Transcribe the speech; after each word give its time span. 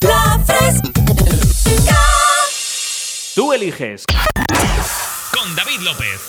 La 0.00 0.38
fresca. 0.44 0.88
Tú 3.34 3.52
eliges. 3.52 4.04
Con 5.32 5.56
David 5.56 5.80
López. 5.80 6.20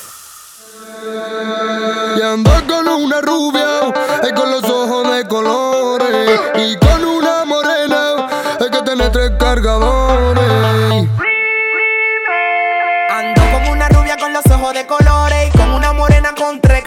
Y 2.18 2.22
ando 2.22 2.52
con 2.68 2.88
una 2.88 3.22
rubia, 3.22 3.94
y 4.30 4.34
con 4.34 4.52
los 4.52 4.64
ojos 4.64 5.16
de 5.16 5.28
colores. 5.28 6.42
Y 6.56 6.78
con 6.78 7.04
una 7.04 7.46
morena, 7.46 8.28
hay 8.60 8.70
que 8.70 8.82
tener 8.84 9.12
tres 9.12 9.32
cargadores. 9.40 11.10
Ando 13.10 13.42
con 13.52 13.68
una 13.70 13.90
rubia 13.90 14.18
con 14.18 14.34
los 14.34 14.46
ojos 14.46 14.74
de 14.74 14.86
colores 14.86 14.99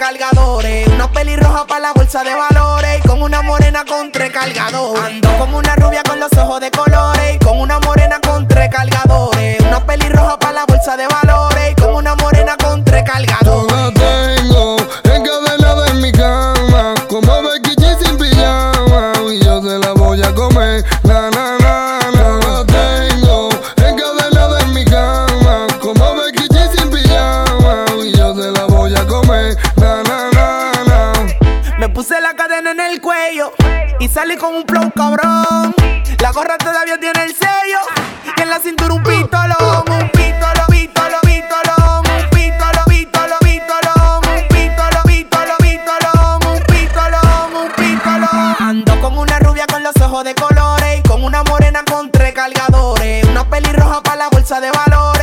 cargadores. 0.03 0.85
Una 0.89 1.09
pelirroja 1.09 1.65
para 1.65 1.79
la 1.79 1.93
bolsa 1.93 2.25
de 2.25 2.35
valores 2.35 2.99
y 2.99 3.07
con 3.07 3.21
una 3.21 3.41
morena 3.41 3.85
con 3.85 4.11
tres 4.11 4.33
cargadores. 4.33 5.01
Ando 5.01 5.37
con 5.37 5.53
una 5.53 5.75
rubia 5.77 6.03
con 6.03 6.19
los 6.19 6.31
ojos 6.33 6.59
de 6.59 6.71
colores 6.71 7.35
y 7.35 7.39
con 7.39 7.57
una 7.57 7.79
morena 7.79 8.19
con 8.19 8.45
tres 8.45 8.69
cargadores. 8.69 9.61
Una 9.61 9.85
pelirroja 9.85 10.37
para 10.39 10.53
la 10.53 10.65
bolsa 10.65 10.97
de 10.97 11.07
valores 11.07 11.71
y 11.71 11.81
con 11.81 11.95
una 11.95 12.15
morena 12.15 12.57
con 12.57 12.83
tres 12.83 13.03
cargadores. 13.03 13.93
tengo 13.93 14.75
el 32.79 33.01
cuello 33.01 33.53
y 33.99 34.07
salí 34.07 34.35
con 34.37 34.55
un 34.55 34.65
flow 34.65 34.91
cabrón. 34.95 35.75
La 36.19 36.31
gorra 36.31 36.57
todavía 36.57 36.97
tiene 36.99 37.23
el 37.23 37.35
sello 37.35 37.79
y 38.37 38.41
en 38.41 38.49
la 38.49 38.59
cintura 38.59 38.93
un 38.93 39.03
pistolón, 39.03 39.83
un 39.89 40.09
pistolo, 40.09 40.65
pistolo, 40.69 41.17
pistolón, 41.21 42.03
un 42.09 42.29
pistolo, 42.29 42.85
pistolo, 42.87 43.35
pistolón, 43.41 44.21
un 44.27 44.47
pistolo, 44.47 45.03
pistolo, 45.05 45.55
pistolón, 45.59 46.47
un 46.47 46.63
pistolón, 46.63 47.55
un 47.55 47.71
pistolón. 47.73 48.55
Ando 48.59 49.01
con 49.01 49.17
una 49.17 49.39
rubia 49.39 49.65
con 49.67 49.83
los 49.83 49.95
ojos 50.01 50.23
de 50.23 50.33
colores 50.33 50.99
y 50.99 51.01
con 51.03 51.23
una 51.23 51.43
morena 51.43 51.83
con 51.83 52.09
tres 52.11 52.33
cargadores, 52.33 53.27
una 53.27 53.47
pelirroja 53.49 54.01
para 54.01 54.15
la 54.15 54.29
bolsa 54.29 54.59
de 54.59 54.71
valores 54.71 55.22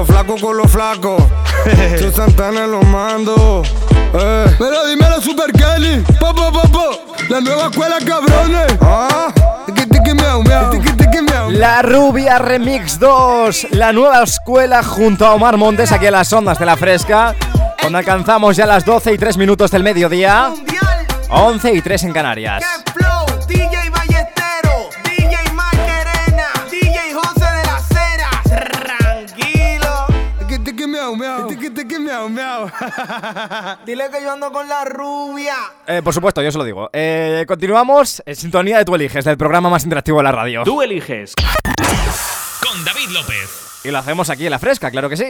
los 0.00 0.08
flacos 0.08 0.40
con 0.40 0.56
los 0.56 0.72
flacos. 0.72 1.22
Yo 2.00 2.10
Santana 2.10 2.66
los 2.66 2.86
mando. 2.86 3.62
Eh. 4.14 4.56
Mira, 4.58 4.86
dímelo 4.86 5.20
Super 5.20 5.52
Kelly. 5.52 6.02
Po, 6.18 6.34
po, 6.34 6.50
po, 6.50 6.62
po. 6.68 6.90
La 7.28 7.42
nueva 7.42 7.68
escuela, 7.68 7.98
cabrones. 7.98 8.78
Ah. 8.80 9.30
Tiki, 9.66 9.86
tiki, 9.90 10.14
miau, 10.14 10.42
miau. 10.42 10.70
Tiki, 10.70 10.92
tiki, 10.92 11.20
miau. 11.20 11.50
La 11.50 11.82
Rubia 11.82 12.38
Remix 12.38 12.98
2, 12.98 13.72
la 13.72 13.92
nueva 13.92 14.22
escuela 14.22 14.82
junto 14.82 15.26
a 15.26 15.34
Omar 15.34 15.58
Montes 15.58 15.92
aquí 15.92 16.06
en 16.06 16.12
las 16.12 16.32
ondas 16.32 16.58
de 16.58 16.64
la 16.64 16.78
fresca. 16.78 17.34
Cuando 17.78 17.98
alcanzamos 17.98 18.56
ya 18.56 18.64
las 18.64 18.86
12 18.86 19.12
y 19.12 19.18
3 19.18 19.36
minutos 19.36 19.70
del 19.70 19.82
mediodía, 19.82 20.48
Mundial. 20.48 21.06
11 21.28 21.74
y 21.74 21.82
3 21.82 22.04
en 22.04 22.12
Canarias. 22.14 22.64
Miau, 32.28 32.66
miau. 32.70 33.76
Dile 33.86 34.10
que 34.10 34.22
yo 34.22 34.32
ando 34.32 34.52
con 34.52 34.68
la 34.68 34.84
rubia. 34.84 35.54
Eh, 35.86 36.02
por 36.02 36.12
supuesto, 36.14 36.42
yo 36.42 36.50
se 36.52 36.58
lo 36.58 36.64
digo. 36.64 36.90
Eh, 36.92 37.44
continuamos 37.48 38.22
en 38.26 38.36
sintonía 38.36 38.78
de 38.78 38.84
Tú 38.84 38.94
Eliges, 38.94 39.24
del 39.24 39.36
programa 39.38 39.70
más 39.70 39.84
interactivo 39.84 40.18
de 40.18 40.24
la 40.24 40.32
radio. 40.32 40.62
Tú 40.64 40.82
eliges. 40.82 41.34
Con 42.60 42.84
David 42.84 43.08
López. 43.10 43.50
Y 43.84 43.90
lo 43.90 43.98
hacemos 43.98 44.28
aquí 44.28 44.44
en 44.44 44.50
la 44.50 44.58
fresca, 44.58 44.90
claro 44.90 45.08
que 45.08 45.16
sí. 45.16 45.26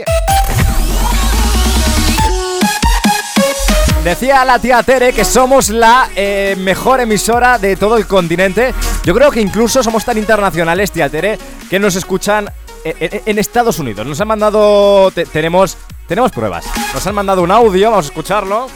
Decía 4.04 4.44
la 4.46 4.58
tía 4.58 4.82
Tere 4.82 5.12
que 5.12 5.26
somos 5.26 5.68
la 5.68 6.08
eh, 6.16 6.56
mejor 6.58 7.00
emisora 7.00 7.58
de 7.58 7.76
todo 7.76 7.98
el 7.98 8.06
continente. 8.06 8.72
Yo 9.04 9.14
creo 9.14 9.30
que 9.30 9.40
incluso 9.42 9.82
somos 9.82 10.04
tan 10.06 10.16
internacionales, 10.16 10.90
tía 10.90 11.10
Tere, 11.10 11.38
que 11.68 11.78
nos 11.78 11.94
escuchan 11.96 12.50
en 12.82 13.38
Estados 13.38 13.78
Unidos. 13.78 14.06
Nos 14.06 14.18
han 14.22 14.28
mandado. 14.28 15.10
te- 15.10 15.26
tenemos, 15.26 15.76
tenemos 16.10 16.32
pruebas. 16.32 16.66
Nos 16.93 17.06
han 17.06 17.15
mandado 17.15 17.41
un 17.41 17.53
audio, 17.53 17.88
vamos 17.93 18.06
a 18.06 18.09
escucharlo. 18.09 18.66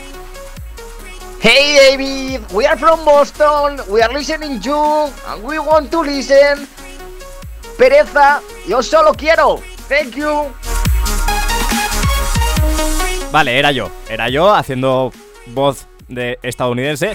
Hey 1.40 1.76
David, 1.90 2.42
we 2.52 2.64
are 2.64 2.78
from 2.78 3.04
Boston, 3.04 3.80
we 3.88 4.00
are 4.00 4.14
listening 4.14 4.60
you, 4.60 5.10
and 5.26 5.42
we 5.42 5.58
want 5.58 5.90
to 5.90 6.04
listen. 6.04 6.68
Pereza, 7.76 8.40
yo 8.68 8.84
solo 8.84 9.12
quiero. 9.14 9.58
Thank 9.88 10.14
you. 10.14 10.52
Vale, 13.32 13.58
era 13.58 13.72
yo. 13.72 13.90
Era 14.08 14.28
yo 14.28 14.54
haciendo 14.54 15.10
voz 15.46 15.88
de 16.06 16.38
estadounidense. 16.40 17.14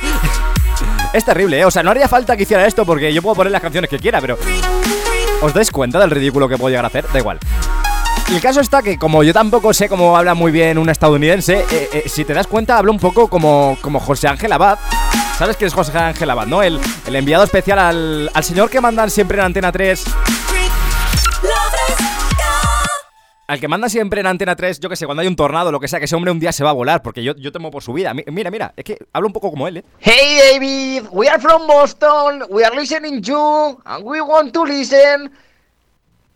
es 1.14 1.24
terrible, 1.24 1.62
¿eh? 1.62 1.66
O 1.66 1.72
sea, 1.72 1.82
no 1.82 1.92
haría 1.92 2.10
falta 2.10 2.36
que 2.36 2.44
hiciera 2.44 2.68
esto 2.68 2.86
porque 2.86 3.14
yo 3.14 3.22
puedo 3.22 3.36
poner 3.36 3.54
las 3.54 3.62
canciones 3.62 3.90
que 3.90 4.00
quiera, 4.00 4.20
pero. 4.20 4.38
¿Os 5.42 5.54
dais 5.54 5.72
cuenta 5.72 5.98
del 5.98 6.12
ridículo 6.12 6.50
que 6.50 6.58
puedo 6.58 6.72
llegar 6.72 6.84
a 6.84 6.90
hacer? 6.90 7.06
Da 7.14 7.20
igual. 7.20 7.40
El 8.32 8.42
caso 8.42 8.62
está 8.62 8.82
que, 8.84 8.98
como 8.98 9.24
yo 9.24 9.34
tampoco 9.34 9.74
sé 9.74 9.90
cómo 9.90 10.16
habla 10.16 10.34
muy 10.36 10.52
bien 10.52 10.78
un 10.78 10.90
estadounidense, 10.90 11.66
eh, 11.72 11.90
eh, 11.94 12.04
si 12.08 12.24
te 12.26 12.34
das 12.34 12.46
cuenta, 12.48 12.78
hablo 12.78 12.92
un 12.92 13.00
poco 13.00 13.28
como, 13.28 13.76
como 13.82 14.00
José 14.00 14.28
Ángel 14.28 14.52
Abad. 14.52 14.78
¿Sabes 15.38 15.58
quién 15.58 15.68
es 15.68 15.74
José 15.74 15.98
Ángel 15.98 16.30
Abad, 16.30 16.46
no? 16.46 16.62
El, 16.62 16.80
el 17.08 17.16
enviado 17.16 17.44
especial 17.44 17.80
al, 17.80 18.30
al 18.34 18.44
señor 18.44 18.70
que 18.70 18.80
mandan 18.82 19.10
siempre 19.10 19.40
en 19.40 19.46
Antena 19.46 19.72
3. 19.72 20.06
La 20.06 21.56
fresca. 21.72 22.46
al 23.48 23.60
que 23.60 23.68
manda 23.68 23.90
siempre 23.90 24.20
en 24.22 24.28
Antena 24.28 24.56
3, 24.56 24.80
yo 24.80 24.90
que 24.90 24.96
sé, 24.96 25.06
cuando 25.08 25.22
hay 25.22 25.28
un 25.28 25.36
tornado, 25.36 25.72
lo 25.72 25.80
que 25.80 25.88
sea, 25.88 25.98
que 26.00 26.06
ese 26.06 26.16
hombre 26.16 26.32
un 26.32 26.40
día 26.40 26.52
se 26.52 26.64
va 26.64 26.70
a 26.70 26.74
volar, 26.74 27.02
porque 27.02 27.24
yo, 27.24 27.34
yo 27.36 27.52
temo 27.52 27.72
por 27.72 27.82
su 27.82 27.94
vida. 27.94 28.14
Mi- 28.14 28.24
Mira, 28.28 28.52
mira, 28.52 28.74
es 28.78 28.84
que 28.86 28.98
hablo 29.12 29.28
un 29.28 29.34
poco 29.34 29.50
como 29.50 29.68
él, 29.68 29.78
¿eh? 29.78 29.84
Hey 30.00 30.38
David, 30.54 31.10
we 31.12 31.28
are 31.28 31.42
from 31.42 31.66
Boston, 31.66 32.44
we 32.50 32.64
are 32.64 32.76
listening 32.80 33.22
you, 33.24 33.82
and 33.86 34.04
we 34.06 34.22
want 34.22 34.54
to 34.54 34.64
listen. 34.66 35.32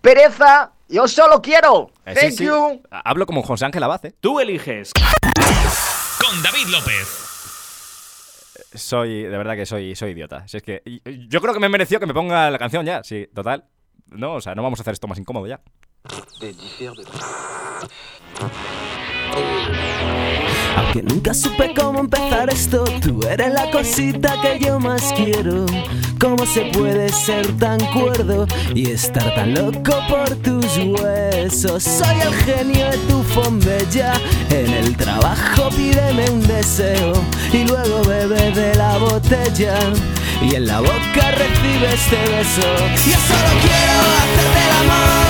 Pereza, 0.01 0.71
yo 0.93 1.07
solo 1.07 1.41
quiero. 1.41 1.91
Eh, 2.05 2.13
Thank 2.13 2.33
sí. 2.33 2.45
you. 2.45 2.81
Hablo 2.91 3.25
como 3.25 3.41
José 3.41 3.65
Ángel 3.65 3.81
Abad, 3.83 4.05
¿eh? 4.05 4.13
Tú 4.19 4.39
eliges. 4.39 4.91
Con 6.23 6.43
David 6.43 6.67
López. 6.67 7.19
Soy, 8.75 9.23
de 9.23 9.37
verdad 9.37 9.55
que 9.55 9.65
soy, 9.65 9.95
soy 9.95 10.11
idiota. 10.11 10.47
Si 10.47 10.57
es 10.57 10.63
que 10.63 10.83
yo 11.27 11.41
creo 11.41 11.53
que 11.53 11.59
me 11.59 11.69
mereció 11.69 11.99
que 11.99 12.05
me 12.05 12.13
ponga 12.13 12.49
la 12.51 12.59
canción 12.59 12.85
ya, 12.85 13.03
sí, 13.03 13.27
total. 13.33 13.65
No, 14.07 14.35
o 14.35 14.41
sea, 14.41 14.53
no 14.53 14.61
vamos 14.61 14.79
a 14.79 14.83
hacer 14.83 14.93
esto 14.93 15.07
más 15.07 15.17
incómodo 15.17 15.47
ya. 15.47 15.59
Aunque 20.75 21.03
nunca 21.03 21.33
supe 21.33 21.73
cómo 21.73 21.99
empezar 21.99 22.49
esto, 22.49 22.83
tú 23.01 23.21
eres 23.27 23.53
la 23.53 23.69
cosita 23.71 24.35
que 24.41 24.59
yo 24.59 24.79
más 24.79 25.13
quiero. 25.13 25.65
¿Cómo 26.19 26.45
se 26.45 26.65
puede 26.71 27.09
ser 27.09 27.45
tan 27.57 27.79
cuerdo 27.87 28.47
y 28.73 28.91
estar 28.91 29.35
tan 29.35 29.53
loco 29.53 29.93
por 30.07 30.29
tus 30.37 30.65
huesos? 30.77 31.83
Soy 31.83 32.21
el 32.21 32.33
genio 32.33 32.89
de 32.89 32.97
tu 33.09 33.21
fombella. 33.23 34.13
En 34.49 34.71
el 34.73 34.95
trabajo 34.95 35.69
pídeme 35.75 36.29
un 36.29 36.47
deseo 36.47 37.13
y 37.51 37.65
luego 37.65 38.03
bebe 38.03 38.51
de 38.51 38.73
la 38.75 38.97
botella. 38.97 39.77
Y 40.41 40.55
en 40.55 40.67
la 40.67 40.79
boca 40.79 41.31
recibe 41.31 41.93
este 41.93 42.17
beso. 42.17 42.61
Yo 43.05 43.17
solo 43.27 43.51
quiero 43.61 43.99
hacerte 44.17 44.59
el 44.65 44.89
amor. 44.89 45.22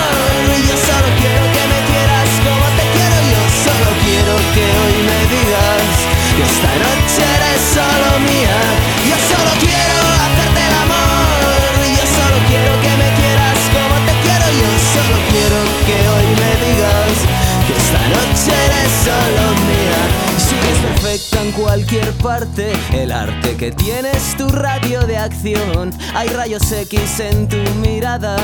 El 22.59 23.11
arte 23.11 23.55
que 23.55 23.71
tienes 23.71 24.37
tu 24.37 24.47
radio 24.47 25.01
de 25.07 25.17
acción. 25.17 25.91
Hay 26.13 26.27
rayos 26.29 26.71
X 26.71 27.19
en 27.19 27.47
tu 27.47 27.57
mirada 27.81 28.35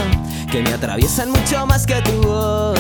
que 0.52 0.64
me 0.64 0.74
atraviesan 0.74 1.30
mucho 1.30 1.66
más 1.68 1.86
que 1.86 2.02
tu 2.02 2.14
voz. 2.24 2.80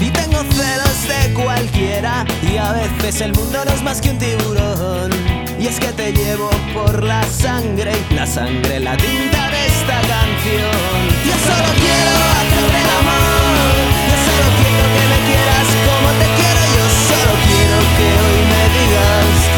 Y 0.00 0.10
tengo 0.10 0.38
celos 0.38 1.08
de 1.08 1.34
cualquiera, 1.34 2.24
y 2.42 2.58
a 2.58 2.72
veces 2.72 3.20
el 3.22 3.32
mundo 3.32 3.64
no 3.64 3.72
es 3.72 3.82
más 3.82 4.00
que 4.00 4.10
un 4.10 4.18
tiburón. 4.18 5.10
Y 5.58 5.66
es 5.66 5.80
que 5.80 5.88
te 5.88 6.12
llevo 6.12 6.48
por 6.72 7.02
la 7.02 7.24
sangre, 7.24 7.92
la 8.14 8.26
sangre, 8.26 8.78
la 8.78 8.96
tinta 8.96 9.50
de 9.50 9.66
esta 9.66 10.00
canción. 10.00 10.98
Yo 11.26 11.34
solo 11.42 11.70
quiero 11.74 12.12
hacerte 12.38 12.78
el 12.78 12.90
amor, 13.00 13.74
yo 14.10 14.16
solo 14.28 14.46
quiero 14.62 14.86
que 14.94 15.04
me 15.10 15.18
quieras 15.26 15.68
como 15.88 16.08
te 16.20 16.26
quiero, 16.38 16.62
yo 16.76 16.86
solo 17.10 17.32
quiero 17.48 17.78
que 17.96 18.06
hoy 18.22 18.38
me 18.46 18.62
digas 18.78 19.57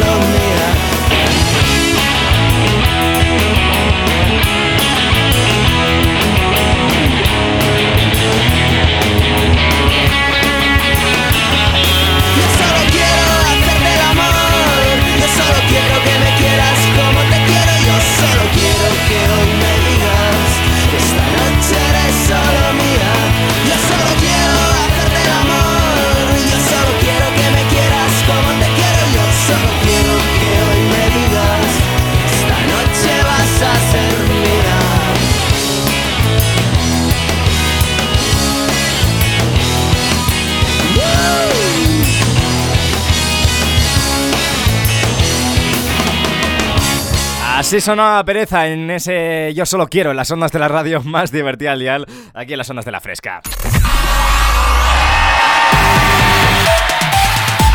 Así 47.71 47.79
sonaba 47.79 48.21
Pereza 48.25 48.67
en 48.67 48.91
ese 48.91 49.53
Yo 49.55 49.65
solo 49.65 49.87
quiero 49.87 50.11
en 50.11 50.17
las 50.17 50.29
ondas 50.29 50.51
de 50.51 50.59
la 50.59 50.67
radio 50.67 51.01
más 51.03 51.31
divertida 51.31 51.71
al 51.71 52.05
aquí 52.33 52.51
en 52.51 52.57
las 52.57 52.69
ondas 52.69 52.83
de 52.83 52.91
la 52.91 52.99
fresca. 52.99 53.39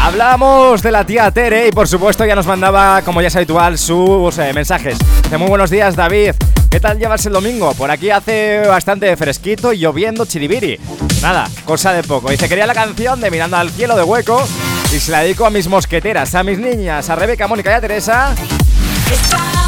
Hablamos 0.03 0.83
de 0.83 0.93
la 0.93 1.07
tía 1.07 1.31
Tere 1.31 1.69
y 1.69 1.71
por 1.71 1.89
supuesto 1.89 2.27
ya 2.27 2.35
nos 2.35 2.45
mandaba, 2.45 3.01
como 3.07 3.23
ya 3.23 3.29
es 3.29 3.37
habitual, 3.37 3.79
sus 3.79 4.37
eh, 4.37 4.53
mensajes. 4.53 4.99
Dice, 5.23 5.39
muy 5.39 5.49
buenos 5.49 5.71
días 5.71 5.97
David, 5.97 6.33
¿qué 6.71 6.79
tal 6.79 6.99
llevas 6.99 7.25
el 7.25 7.33
domingo? 7.33 7.73
Por 7.73 7.91
aquí 7.91 8.11
hace 8.11 8.67
bastante 8.69 9.17
fresquito 9.17 9.73
y 9.73 9.79
lloviendo 9.79 10.27
chiribiri. 10.27 10.79
Nada, 11.23 11.49
cosa 11.65 11.95
de 11.95 12.03
poco. 12.03 12.29
Dice, 12.29 12.51
quería 12.51 12.67
la 12.67 12.75
canción 12.75 13.19
de 13.19 13.31
Mirando 13.31 13.57
al 13.57 13.71
cielo 13.71 13.97
de 13.97 14.03
hueco 14.03 14.47
y 14.95 15.01
se 15.01 15.11
la 15.11 15.21
dedico 15.21 15.47
a 15.47 15.51
mis 15.51 15.69
mosqueteras, 15.69 16.35
a 16.35 16.43
mis 16.43 16.59
niñas, 16.59 17.09
a 17.09 17.17
Rebeca, 17.17 17.49
Mónica 17.49 17.71
y 17.71 17.75
a 17.75 17.81
Teresa. 17.81 18.35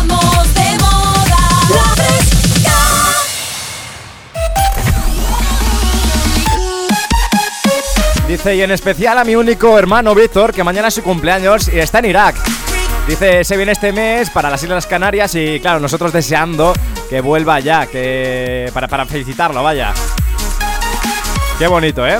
Estamos 0.08 0.54
de 0.54 0.78
moda. 0.78 1.38
La 1.68 1.84
fresca. 1.94 2.78
Dice, 8.26 8.56
y 8.56 8.62
en 8.62 8.70
especial 8.70 9.18
a 9.18 9.24
mi 9.24 9.34
único 9.36 9.78
hermano 9.78 10.14
Víctor, 10.14 10.52
que 10.52 10.64
mañana 10.64 10.88
es 10.88 10.94
su 10.94 11.02
cumpleaños 11.02 11.68
y 11.68 11.78
está 11.78 11.98
en 11.98 12.06
Irak. 12.06 12.36
Dice, 13.06 13.44
se 13.44 13.56
viene 13.56 13.72
este 13.72 13.92
mes 13.92 14.30
para 14.30 14.50
las 14.50 14.62
Islas 14.62 14.86
Canarias 14.86 15.34
y 15.34 15.60
claro, 15.60 15.80
nosotros 15.80 16.12
deseando 16.12 16.74
que 17.08 17.22
vuelva 17.22 17.58
ya, 17.60 17.86
que 17.86 18.70
para, 18.74 18.86
para 18.86 19.06
felicitarlo, 19.06 19.62
vaya. 19.62 19.94
Qué 21.58 21.66
bonito, 21.66 22.06
¿eh? 22.06 22.18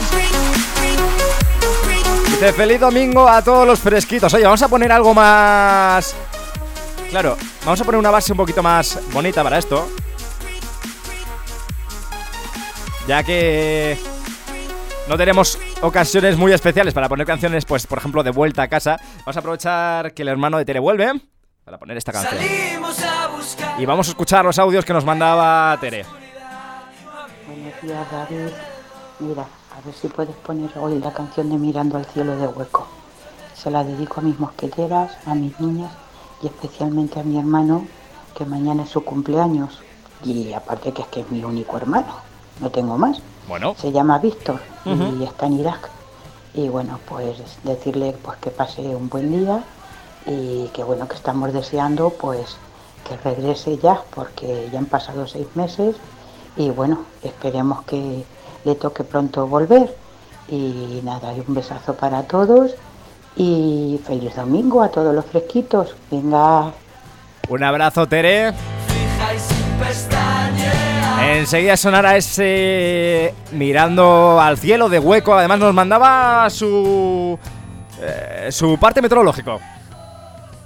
Dice, 2.26 2.52
feliz 2.54 2.80
domingo 2.80 3.28
a 3.28 3.42
todos 3.42 3.66
los 3.66 3.78
fresquitos. 3.78 4.33
Oye, 4.33 4.45
vamos 4.45 4.62
a 4.62 4.68
poner 4.68 4.90
algo 4.92 5.12
más... 5.12 6.14
Claro, 7.11 7.38
vamos 7.65 7.81
a 7.81 7.85
poner 7.85 7.99
una 7.99 8.11
base 8.11 8.33
un 8.33 8.38
poquito 8.38 8.62
más 8.62 9.00
bonita 9.12 9.43
para 9.43 9.59
esto. 9.59 9.88
Ya 13.07 13.23
que 13.23 13.99
no 15.09 15.17
tenemos 15.17 15.59
ocasiones 15.81 16.37
muy 16.37 16.53
especiales 16.53 16.93
para 16.93 17.09
poner 17.09 17.27
canciones, 17.27 17.65
pues 17.65 17.87
por 17.87 17.97
ejemplo 17.97 18.23
de 18.23 18.31
vuelta 18.31 18.62
a 18.62 18.69
casa. 18.69 19.00
Vamos 19.21 19.37
a 19.37 19.41
aprovechar 19.41 20.12
que 20.12 20.21
el 20.21 20.29
hermano 20.29 20.59
de 20.59 20.67
Tere 20.67 20.81
vuelve 20.81 21.11
para 21.65 21.79
poner 21.79 21.97
esta 21.97 22.12
canción. 22.12 22.43
Y 23.79 23.87
vamos 23.87 24.09
a 24.09 24.11
escuchar 24.11 24.45
los 24.45 24.59
audios 24.59 24.85
que 24.85 24.93
nos 24.93 25.07
mandaba 25.07 25.79
Tere. 25.81 26.05
Buenos 27.47 27.81
días, 27.81 28.07
David. 28.12 28.53
Mira, 29.21 29.43
a 29.43 29.81
ver 29.83 29.95
si 29.95 30.09
puedes 30.09 30.37
poner 30.37 30.71
hoy 30.77 30.99
la 30.99 31.12
canción 31.15 31.49
de 31.49 31.57
Mirando 31.57 31.97
al 31.97 32.05
cielo 32.05 32.37
de 32.37 32.47
hueco. 32.47 32.87
Se 33.55 33.71
la 33.71 33.83
dedico 33.83 34.21
a 34.21 34.25
mis 34.25 34.38
mosqueteras, 34.38 35.17
a 35.25 35.35
mis 35.35 35.59
niñas 35.59 35.91
y 36.42 36.47
especialmente 36.47 37.21
a 37.21 37.23
mi 37.23 37.38
hermano, 37.38 37.87
que 38.35 38.45
mañana 38.45 38.85
es 38.85 38.90
su 38.90 39.04
cumpleaños. 39.04 39.80
Y 40.25 40.52
aparte 40.52 40.92
que 40.92 41.02
es 41.02 41.09
que 41.09 41.21
es 41.21 41.30
mi 41.30 41.45
único 41.45 41.76
hermano, 41.76 42.14
no 42.61 42.71
tengo 42.71 42.99
más. 42.99 43.21
Bueno, 43.47 43.75
Se 43.78 43.92
llama 43.92 44.18
Víctor 44.18 44.61
y 44.85 45.25
está 45.25 45.47
en 45.47 45.61
Irak. 45.61 45.90
Y 46.54 46.68
bueno, 46.68 46.99
pues 47.09 47.38
decirle 47.62 48.16
pues 48.23 48.38
que 48.38 48.50
pase 48.50 48.83
un 48.83 49.09
buen 49.09 49.30
día 49.30 49.62
y 50.26 50.66
que 50.68 50.83
bueno, 50.83 51.07
que 51.09 51.14
estamos 51.14 51.52
deseando 51.52 52.11
pues 52.11 52.57
que 53.09 53.16
regrese 53.16 53.78
ya, 53.78 54.02
porque 54.14 54.68
ya 54.73 54.78
han 54.78 54.87
pasado 54.87 55.26
seis 55.26 55.47
meses 55.54 55.97
y 56.57 56.71
bueno, 56.71 57.04
esperemos 57.23 57.83
que 57.85 58.25
le 58.64 58.75
toque 58.75 59.04
pronto 59.04 59.47
volver. 59.47 59.97
Y 60.49 61.00
nada, 61.04 61.35
y 61.35 61.40
un 61.47 61.54
besazo 61.54 61.95
para 61.95 62.23
todos 62.23 62.73
y 63.38 64.00
feliz 64.04 64.35
domingo 64.35 64.83
a 64.83 64.88
todos 64.90 65.14
los 65.14 65.25
fresquitos. 65.25 65.95
Venga, 66.11 66.73
un 67.49 67.62
abrazo 67.62 68.07
Tere. 68.07 68.52
Enseguida 71.23 71.76
sonará 71.76 72.16
ese 72.16 73.35
mirando 73.52 74.40
al 74.40 74.59
cielo 74.59 74.88
de 74.88 74.99
hueco. 74.99 75.35
Además 75.35 75.61
nos 75.61 75.73
mandaba 75.73 76.50
su 76.50 77.38
eh, 78.00 78.49
su 78.50 78.76
parte 78.78 79.00
meteorológico. 79.00 79.61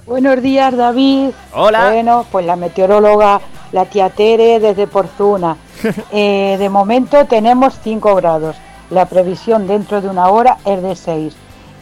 Buenos 0.06 0.42
días, 0.42 0.74
David. 0.74 1.30
Hola. 1.52 1.90
Bueno, 1.90 2.26
pues 2.32 2.44
la 2.46 2.56
meteoróloga, 2.56 3.40
la 3.72 3.84
tía 3.84 4.10
Tere 4.10 4.60
desde 4.60 4.86
Porzuna. 4.86 5.56
Eh, 6.12 6.56
de 6.60 6.68
momento 6.68 7.24
tenemos 7.26 7.74
5 7.82 8.14
grados. 8.14 8.56
La 8.90 9.06
previsión 9.06 9.66
dentro 9.66 10.00
de 10.00 10.08
una 10.08 10.28
hora 10.28 10.58
es 10.64 10.80
de 10.80 10.94
6. 10.94 11.34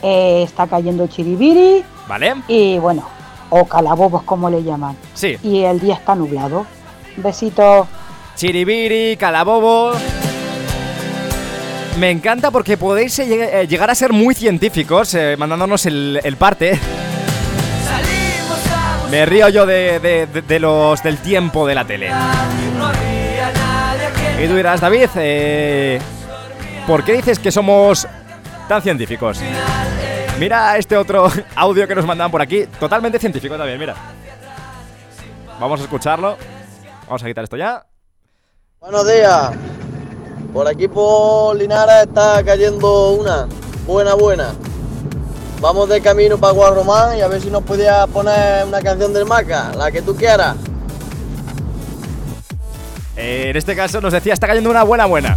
Está 0.02 0.66
cayendo 0.66 1.06
chiribiri 1.06 1.82
¿Vale? 2.08 2.34
y 2.48 2.78
bueno, 2.78 3.06
o 3.50 3.64
calabobos 3.66 4.22
como 4.22 4.48
le 4.50 4.62
llaman. 4.62 4.96
Sí. 5.14 5.36
Y 5.42 5.60
el 5.62 5.80
día 5.80 5.94
está 5.94 6.14
nublado. 6.14 6.66
Un 7.16 7.22
besito. 7.22 7.86
Chiribiri, 8.36 9.16
calabobo. 9.16 9.92
Me 11.98 12.10
encanta 12.10 12.50
porque 12.50 12.76
podéis 12.76 13.18
eh, 13.18 13.60
eh, 13.62 13.66
llegar 13.66 13.90
a 13.90 13.94
ser 13.94 14.12
muy 14.12 14.34
científicos 14.34 15.12
eh, 15.14 15.36
mandándonos 15.38 15.84
el, 15.86 16.20
el 16.24 16.36
parte. 16.36 16.78
Me 19.10 19.26
río 19.26 19.48
yo 19.48 19.66
de, 19.66 19.98
de- 19.98 20.26
de- 20.28 20.42
de 20.42 20.60
los 20.60 21.02
del 21.02 21.18
tiempo 21.18 21.66
de 21.66 21.74
la 21.74 21.84
tele. 21.84 22.10
Y 24.42 24.46
tú 24.46 24.54
dirás, 24.54 24.80
David, 24.80 25.08
eh, 25.16 26.00
¿por 26.86 27.04
qué 27.04 27.12
dices 27.14 27.38
que 27.40 27.50
somos 27.50 28.06
tan 28.68 28.80
científicos? 28.80 29.40
Mira 30.40 30.78
este 30.78 30.96
otro 30.96 31.30
audio 31.54 31.86
que 31.86 31.94
nos 31.94 32.06
mandaban 32.06 32.30
por 32.30 32.40
aquí, 32.40 32.64
totalmente 32.78 33.18
científico 33.18 33.58
también, 33.58 33.78
mira. 33.78 33.94
Vamos 35.60 35.80
a 35.80 35.82
escucharlo. 35.82 36.38
Vamos 37.04 37.22
a 37.22 37.26
quitar 37.26 37.44
esto 37.44 37.58
ya. 37.58 37.84
Buenos 38.80 39.06
días. 39.06 39.50
Por 40.54 40.66
aquí 40.66 40.88
por 40.88 41.54
Linares 41.56 42.06
está 42.08 42.42
cayendo 42.42 43.10
una 43.10 43.46
buena 43.86 44.14
buena. 44.14 44.54
Vamos 45.60 45.90
de 45.90 46.00
camino 46.00 46.38
para 46.38 46.54
Guarromán 46.54 47.18
y 47.18 47.20
a 47.20 47.28
ver 47.28 47.42
si 47.42 47.50
nos 47.50 47.62
podías 47.62 48.06
poner 48.06 48.64
una 48.64 48.80
canción 48.80 49.12
del 49.12 49.26
Maca, 49.26 49.72
la 49.76 49.90
que 49.90 50.00
tú 50.00 50.16
quieras. 50.16 50.56
Eh, 53.14 53.48
en 53.50 53.56
este 53.58 53.76
caso 53.76 54.00
nos 54.00 54.14
decía, 54.14 54.32
está 54.32 54.46
cayendo 54.46 54.70
una 54.70 54.84
buena 54.84 55.04
buena. 55.04 55.36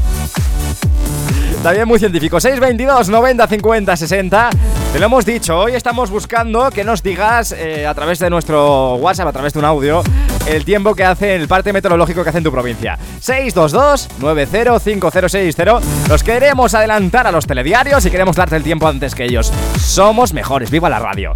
También 1.62 1.90
muy 1.90 2.00
científico. 2.00 2.40
622 2.40 3.10
90 3.10 3.48
50 3.48 3.98
60. 3.98 4.50
Te 4.94 5.00
lo 5.00 5.08
hemos 5.08 5.26
dicho, 5.26 5.58
hoy 5.58 5.74
estamos 5.74 6.12
buscando 6.12 6.70
que 6.70 6.84
nos 6.84 7.02
digas 7.02 7.52
eh, 7.52 7.88
a 7.88 7.96
través 7.96 8.20
de 8.20 8.30
nuestro 8.30 8.94
WhatsApp, 8.98 9.26
a 9.26 9.32
través 9.32 9.52
de 9.52 9.58
un 9.58 9.66
audio, 9.66 10.04
el 10.46 10.64
tiempo 10.64 10.94
que 10.94 11.04
hace 11.04 11.34
el 11.34 11.48
parte 11.48 11.74
meteorológico 11.74 12.22
que 12.22 12.30
hace 12.30 12.38
en 12.38 12.44
tu 12.44 12.52
provincia. 12.52 13.00
622 13.20 14.10
90 14.20 14.80
5060. 14.80 15.80
Los 16.08 16.22
queremos 16.22 16.76
adelantar 16.76 17.26
a 17.26 17.32
los 17.32 17.48
telediarios 17.48 18.06
y 18.06 18.12
queremos 18.12 18.36
darte 18.36 18.56
el 18.56 18.62
tiempo 18.62 18.88
antes 18.88 19.16
que 19.16 19.26
ellos. 19.26 19.52
Somos 19.80 20.32
mejores, 20.32 20.70
viva 20.70 20.92
la 20.92 21.00
radio. 21.00 21.34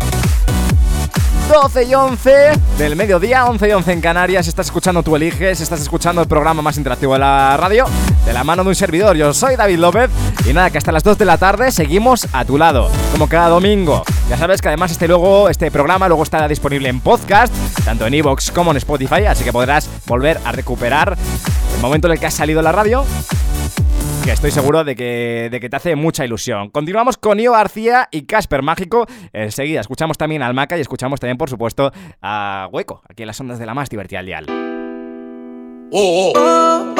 12 1.47 1.83
y 1.85 1.95
11 1.95 2.51
del 2.77 2.95
mediodía, 2.97 3.45
11 3.45 3.69
y 3.69 3.71
11 3.71 3.93
en 3.93 4.01
Canarias. 4.01 4.47
Estás 4.47 4.65
escuchando 4.65 5.01
Tú 5.01 5.15
Eliges, 5.15 5.61
estás 5.61 5.79
escuchando 5.79 6.21
el 6.21 6.27
programa 6.27 6.61
más 6.61 6.77
interactivo 6.77 7.13
de 7.13 7.19
la 7.19 7.55
radio, 7.55 7.85
de 8.25 8.33
la 8.33 8.43
mano 8.43 8.63
de 8.63 8.69
un 8.69 8.75
servidor. 8.75 9.15
Yo 9.15 9.33
soy 9.33 9.55
David 9.55 9.79
López 9.79 10.11
y 10.45 10.53
nada, 10.53 10.69
que 10.69 10.77
hasta 10.77 10.91
las 10.91 11.03
2 11.03 11.17
de 11.17 11.25
la 11.25 11.37
tarde 11.37 11.71
seguimos 11.71 12.27
a 12.33 12.43
tu 12.43 12.57
lado, 12.57 12.91
como 13.13 13.29
cada 13.29 13.47
domingo. 13.47 14.03
Ya 14.29 14.37
sabes 14.37 14.61
que 14.61 14.67
además 14.67 14.91
este, 14.91 15.07
luego, 15.07 15.47
este 15.47 15.71
programa 15.71 16.09
luego 16.09 16.23
estará 16.23 16.49
disponible 16.49 16.89
en 16.89 16.99
podcast, 16.99 17.53
tanto 17.85 18.05
en 18.05 18.13
iVoox 18.15 18.51
como 18.51 18.71
en 18.71 18.77
Spotify, 18.77 19.25
así 19.25 19.45
que 19.45 19.53
podrás 19.53 19.89
volver 20.05 20.39
a 20.43 20.51
recuperar 20.51 21.17
el 21.75 21.81
momento 21.81 22.07
en 22.07 22.13
el 22.13 22.19
que 22.19 22.25
has 22.25 22.33
salido 22.33 22.61
la 22.61 22.73
radio 22.73 23.05
que 24.27 24.33
estoy 24.33 24.51
seguro 24.51 24.83
de 24.83 24.93
que, 24.93 25.47
de 25.49 25.61
que 25.61 25.69
te 25.69 25.77
hace 25.77 25.95
mucha 25.95 26.25
ilusión. 26.25 26.69
Continuamos 26.69 27.15
con 27.15 27.39
Io 27.39 27.53
García 27.53 28.09
y 28.11 28.23
Casper 28.25 28.61
Mágico. 28.61 29.05
Enseguida 29.31 29.79
escuchamos 29.79 30.17
también 30.17 30.43
al 30.43 30.53
Maca 30.53 30.77
y 30.77 30.81
escuchamos 30.81 31.21
también, 31.21 31.37
por 31.37 31.49
supuesto, 31.49 31.93
a 32.21 32.67
Hueco, 32.69 33.01
aquí 33.07 33.23
en 33.23 33.27
las 33.27 33.39
ondas 33.39 33.57
de 33.57 33.65
la 33.65 33.73
más 33.73 33.89
divertida 33.89 34.19
al 34.19 34.25
dial. 34.25 34.45
Oh, 35.93 36.33
oh. 36.35 36.93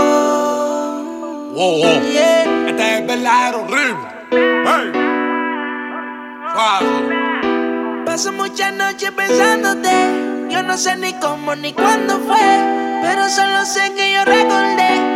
Oh, 1.57 1.81
oh. 1.83 1.85
Este 1.85 2.97
es 2.97 3.05
verdadero 3.05 3.63
horrible. 3.63 4.07
Hey. 4.31 4.91
Suave. 6.53 8.05
Paso 8.05 8.31
muchas 8.31 8.73
noches 8.73 9.11
pensándote. 9.11 9.89
Yo 10.49 10.63
no 10.63 10.77
sé 10.77 10.95
ni 10.95 11.11
cómo 11.15 11.55
ni 11.55 11.73
cuándo 11.73 12.19
fue. 12.19 12.39
Pero 13.01 13.27
solo 13.27 13.65
sé 13.65 13.93
que 13.97 14.13
yo 14.13 14.23
recordé 14.23 15.06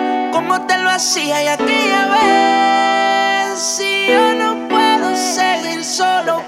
cómo 0.42 0.66
te 0.66 0.78
lo 0.78 0.90
hacía 0.90 1.44
y 1.44 1.48
aquella 1.48 2.08
vez. 2.08 3.60
Si 3.60 4.08
yo 4.08 4.34
no 4.34 4.68
puedo 4.70 5.16
seguir 5.16 5.84
solo, 5.84 6.44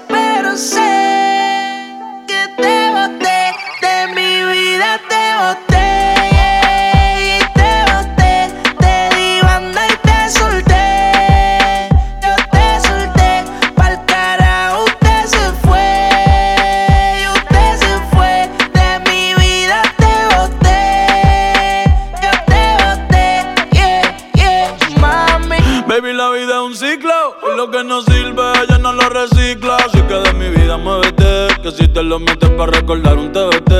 recicla. 29.24 29.76
Así 29.76 30.00
que 30.02 30.14
de 30.14 30.32
mi 30.34 30.48
vida 30.48 30.76
muévete. 30.76 31.48
Que 31.62 31.70
si 31.70 31.88
te 31.88 32.02
lo 32.02 32.18
metes 32.18 32.50
para 32.50 32.72
recordar 32.72 33.16
un 33.16 33.32
TBT. 33.32 33.72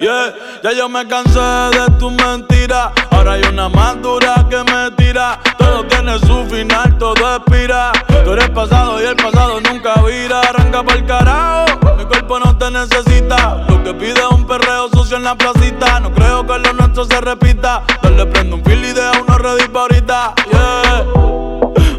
Yeah, 0.00 0.34
ya 0.62 0.72
yo 0.72 0.88
me 0.88 1.06
cansé 1.06 1.40
de 1.40 1.90
tu 1.98 2.10
mentira. 2.10 2.92
Ahora 3.10 3.32
hay 3.32 3.42
una 3.42 3.68
más 3.68 4.00
dura 4.02 4.46
que 4.48 4.58
me 4.58 4.90
tira. 4.96 5.40
Todo 5.58 5.84
tiene 5.84 6.18
su 6.20 6.44
final, 6.46 6.96
todo 6.98 7.36
expira. 7.36 7.92
Tú 8.24 8.32
eres 8.32 8.50
pasado 8.50 9.02
y 9.02 9.06
el 9.06 9.16
pasado 9.16 9.60
nunca 9.60 9.94
vira. 10.02 10.40
Arranca 10.40 10.82
para 10.82 10.98
el 10.98 11.06
carajo. 11.06 11.96
Mi 11.96 12.04
cuerpo 12.04 12.38
no 12.40 12.56
te 12.56 12.70
necesita. 12.70 13.64
Lo 13.68 13.82
que 13.82 13.94
pide 13.94 14.20
es 14.20 14.30
un 14.30 14.46
perreo 14.46 14.88
sucio 14.88 15.16
en 15.16 15.24
la 15.24 15.34
placita. 15.34 16.00
No 16.00 16.12
creo 16.12 16.46
que 16.46 16.58
lo 16.58 16.72
nuestro 16.74 17.04
se 17.04 17.20
repita. 17.20 17.82
Dale 18.02 18.26
prendo 18.26 18.56
un 18.56 18.64
fil 18.64 18.84
y 18.84 18.92
deja 18.92 19.12
uno 19.26 19.38
ready 19.38 19.68
pa' 19.68 19.80
ahorita. 19.80 20.34
Yeah. 20.50 21.04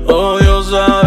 Odio 0.07 0.63
saber 0.63 1.06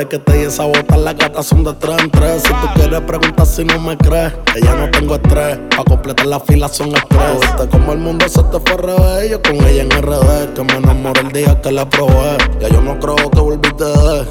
desde 0.00 0.08
que 0.08 0.18
te 0.18 0.38
di 0.38 0.44
esa 0.44 0.64
bota, 0.64 0.96
las 0.96 1.14
gatas 1.14 1.46
son 1.46 1.62
de 1.62 1.74
tres 1.74 1.96
en 1.98 2.10
tres. 2.10 2.42
Si 2.42 2.48
tú 2.48 2.66
quieres 2.74 3.00
preguntar 3.02 3.46
si 3.46 3.64
no 3.64 3.78
me 3.80 3.96
crees, 3.98 4.32
ella 4.54 4.74
no 4.74 4.90
tengo 4.90 5.14
estrés. 5.16 5.58
Pa' 5.76 5.84
completar 5.84 6.26
la 6.26 6.40
fila 6.40 6.68
son 6.68 6.90
express. 6.90 7.40
Viste 7.40 7.68
como 7.68 7.92
el 7.92 7.98
mundo 7.98 8.26
se 8.28 8.42
te 8.44 8.60
fue 8.60 8.76
revés. 8.76 9.30
Yo 9.30 9.42
con 9.42 9.56
ella 9.56 9.82
en 9.82 9.90
RD, 9.90 10.54
que 10.54 10.64
me 10.64 10.74
enamoré 10.74 11.20
el 11.20 11.32
día 11.32 11.60
que 11.60 11.72
la 11.72 11.88
probé. 11.88 12.38
Ya 12.60 12.68
yo 12.68 12.80
no 12.80 12.98
creo 12.98 13.30
que 13.30 13.40
volviste 13.40 13.84
de 13.84 14.26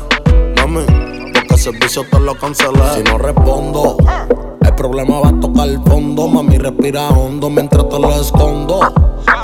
mami. 0.58 0.86
Porque 1.34 1.54
el 1.54 1.60
servicio 1.60 2.04
te 2.10 2.20
lo 2.20 2.36
cancelé. 2.36 2.96
Si 2.96 3.04
no 3.04 3.18
respondo, 3.18 3.98
problema 4.80 5.20
va 5.20 5.28
a 5.28 5.40
tocar 5.42 5.68
el 5.68 5.82
fondo. 5.84 6.30
Mami, 6.30 6.58
respira 6.58 7.10
hondo 7.10 7.50
mientras 7.50 7.90
te 7.90 8.00
lo 8.00 8.10
escondo. 8.22 8.80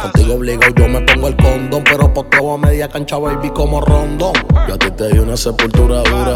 Contigo 0.02 0.36
obligo, 0.36 0.62
yo 0.78 0.88
me 0.88 1.02
pongo 1.02 1.28
el 1.28 1.36
condón. 1.36 1.84
Pero 1.84 2.14
poteo 2.14 2.54
a 2.54 2.58
media 2.58 2.88
cancha, 2.88 3.18
baby, 3.18 3.50
como 3.50 3.82
rondón. 3.82 4.32
Yo 4.68 4.76
a 4.76 4.78
ti 4.78 4.90
te 4.92 5.10
di 5.10 5.20
una 5.20 5.36
sepultura 5.36 6.04
dura. 6.04 6.36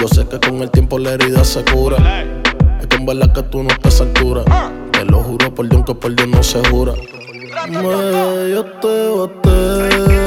Yo 0.00 0.08
sé 0.08 0.26
que 0.26 0.40
con 0.40 0.62
el 0.62 0.70
tiempo 0.70 0.98
la 0.98 1.12
herida 1.12 1.44
se 1.44 1.62
cura. 1.62 1.98
Es 2.80 2.86
que 2.86 2.96
en 2.96 3.04
verdad 3.04 3.30
que 3.34 3.42
tú 3.42 3.62
no 3.62 3.68
estás 3.68 4.00
a 4.00 4.04
altura. 4.04 4.44
Te 4.92 5.04
lo 5.04 5.22
juro 5.22 5.54
por 5.54 5.68
Dios 5.68 5.84
que 5.84 5.94
por 5.94 6.16
Dios 6.16 6.28
no 6.28 6.42
se 6.42 6.66
jura. 6.70 6.94
Mueve, 7.68 8.50
yo 8.50 8.64
te 8.64 9.08
boté. 9.08 10.17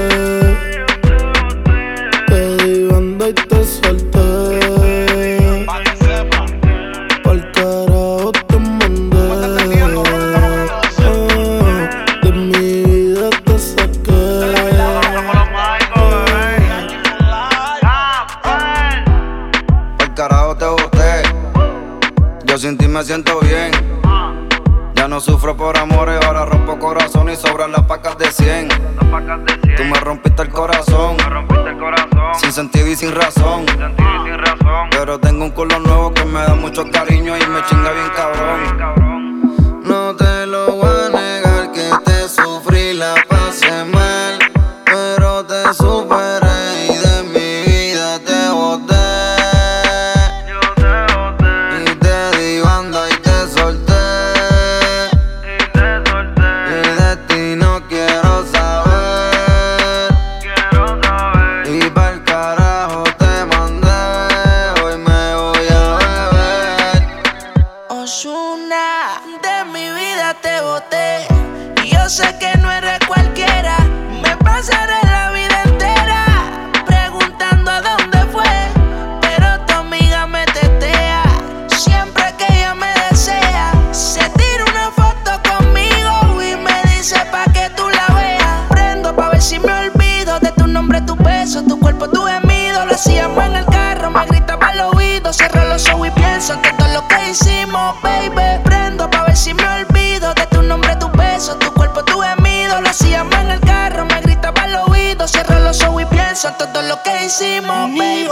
hacíamos 93.02 93.44
en 93.46 93.56
el 93.56 93.66
carro, 93.66 94.12
me 94.12 94.26
gritaba 94.28 94.68
al 94.68 94.80
oído. 94.94 95.34
Cierro 95.34 95.68
los 95.70 95.88
ojos 95.90 96.08
y 96.08 96.12
pienso 96.12 96.54
en 96.54 96.62
todo 96.78 96.88
lo 96.94 97.08
que 97.08 97.32
hicimos, 97.32 97.96
baby. 98.04 98.62
Prendo 98.64 99.10
pa' 99.10 99.24
ver 99.26 99.36
si 99.36 99.54
me 99.56 99.64
olvido 99.64 100.34
de 100.36 100.46
tu 100.48 100.62
nombre, 100.62 100.96
tu 100.98 101.10
beso, 101.10 101.56
tu 101.56 101.74
cuerpo, 101.74 102.04
tu 102.04 102.20
gemido. 102.20 102.80
Lo 102.80 102.90
hacíamos 102.90 103.34
en 103.36 103.50
el 103.50 103.60
carro, 103.62 104.06
me 104.06 104.22
gritaba 104.22 104.62
al 104.62 104.76
oído. 104.88 105.28
Cierro 105.28 105.60
los 105.62 105.82
ojos 105.82 106.04
y 106.04 106.06
pienso 106.06 106.50
en 106.50 106.58
todo 106.58 106.82
lo 106.84 107.02
que 107.02 107.26
hicimos, 107.26 107.90
baby. 107.98 108.28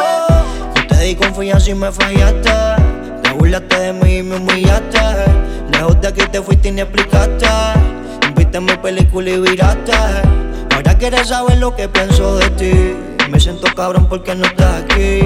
Yo 0.75 0.87
te 0.87 0.97
di 0.99 1.15
confianza 1.15 1.71
y 1.71 1.73
me 1.73 1.91
fallaste. 1.91 2.51
Te 3.23 3.31
burlaste 3.31 3.79
de 3.79 3.93
mí 3.93 4.17
y 4.17 4.23
me 4.23 4.35
humillaste. 4.35 4.99
Lejos 5.71 5.99
de 5.99 6.07
aquí 6.09 6.25
te 6.31 6.41
fuiste 6.43 6.69
y 6.69 6.71
ni 6.73 6.81
explicaste. 6.81 7.47
Viste 8.35 8.59
mi 8.59 8.77
película 8.77 9.31
y 9.31 9.39
viraste. 9.39 9.93
Ahora 10.75 10.95
quieres 10.95 11.27
saber 11.29 11.57
lo 11.57 11.75
que 11.75 11.89
pienso 11.89 12.37
de 12.37 12.49
ti 12.51 13.08
me 13.29 13.39
siento 13.39 13.67
cabrón 13.75 14.07
porque 14.09 14.33
no 14.35 14.45
estás 14.45 14.83
aquí. 14.83 15.19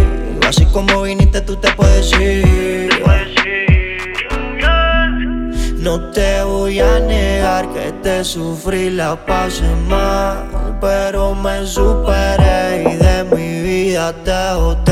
Así 0.47 0.65
como 0.65 1.03
viniste, 1.03 1.41
tú 1.41 1.55
te 1.55 1.71
puedes 1.73 2.11
ir. 2.19 2.89
No 5.77 5.99
te 6.11 6.41
voy 6.43 6.79
a 6.79 6.99
negar 6.99 7.67
que 7.73 7.91
te 8.01 8.23
sufrí 8.23 8.89
la 8.89 9.17
pasé 9.25 9.69
mal, 9.89 10.77
pero 10.79 11.35
me 11.35 11.65
superé 11.65 12.83
y 12.89 12.95
de 12.95 13.23
mi 13.35 13.61
vida 13.61 14.13
te 14.23 14.55
boté. 14.55 14.82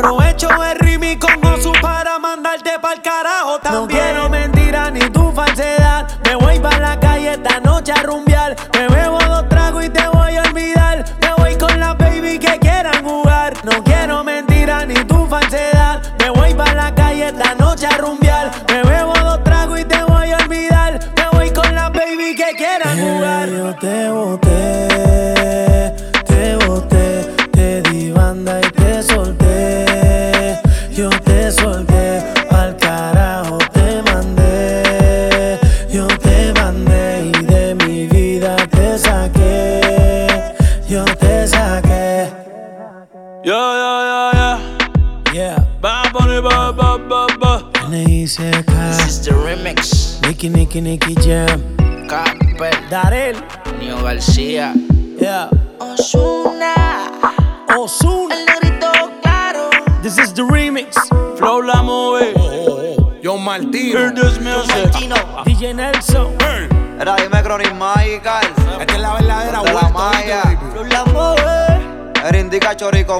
Aprovecho 0.00 0.48
el 0.48 0.89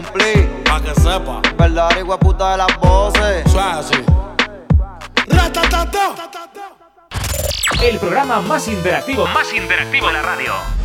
complete. 0.02 0.48
Pa' 0.64 0.80
que 0.80 0.94
sepa. 1.00 1.42
Verdadera 1.58 2.00
igual 2.00 2.18
puta 2.18 2.52
de 2.52 2.56
las 2.58 2.76
voces. 2.78 3.50
Suave 3.50 4.04
El 7.82 7.98
programa 7.98 8.40
más 8.42 8.68
interactivo, 8.68 9.26
más 9.28 9.52
interactivo 9.54 10.06
de 10.08 10.12
la 10.12 10.22
radio. 10.22 10.79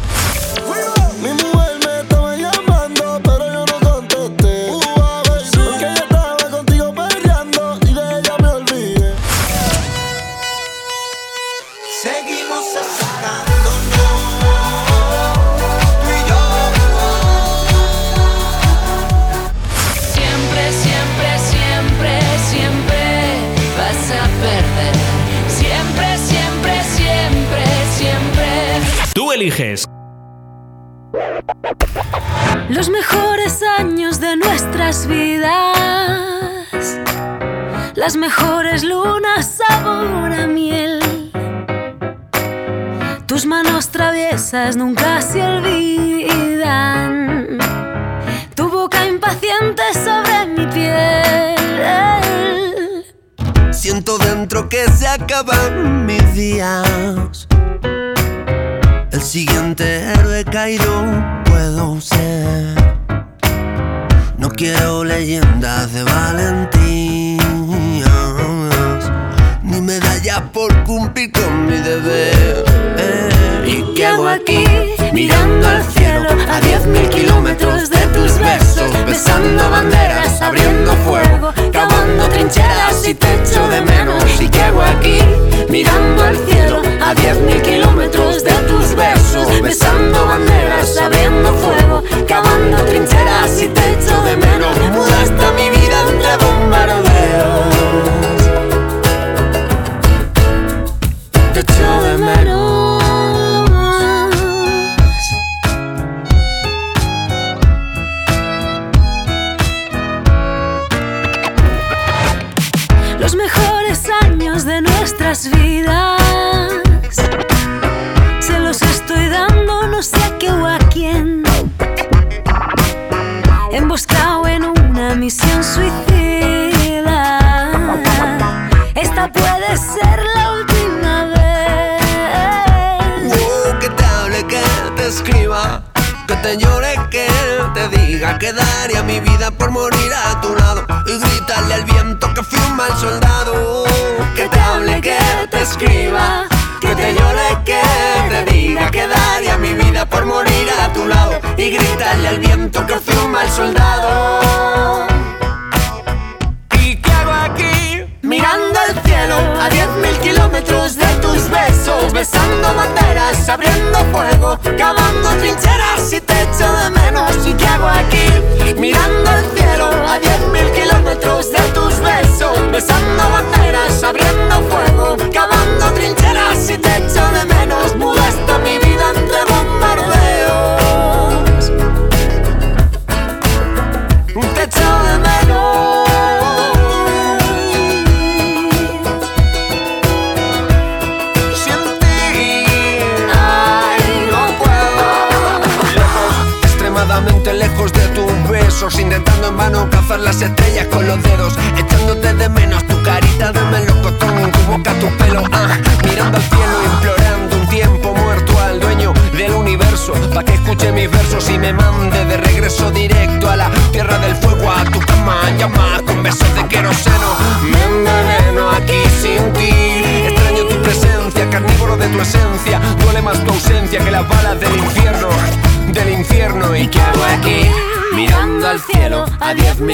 acaban 55.26 56.06
mis 56.06 56.36
días. 56.36 56.85
sabiendo 90.86 91.54
fuego, 91.54 92.04
cavando 92.28 92.78
trincheras 92.86 93.62
y 93.62 93.68
te 93.68 93.95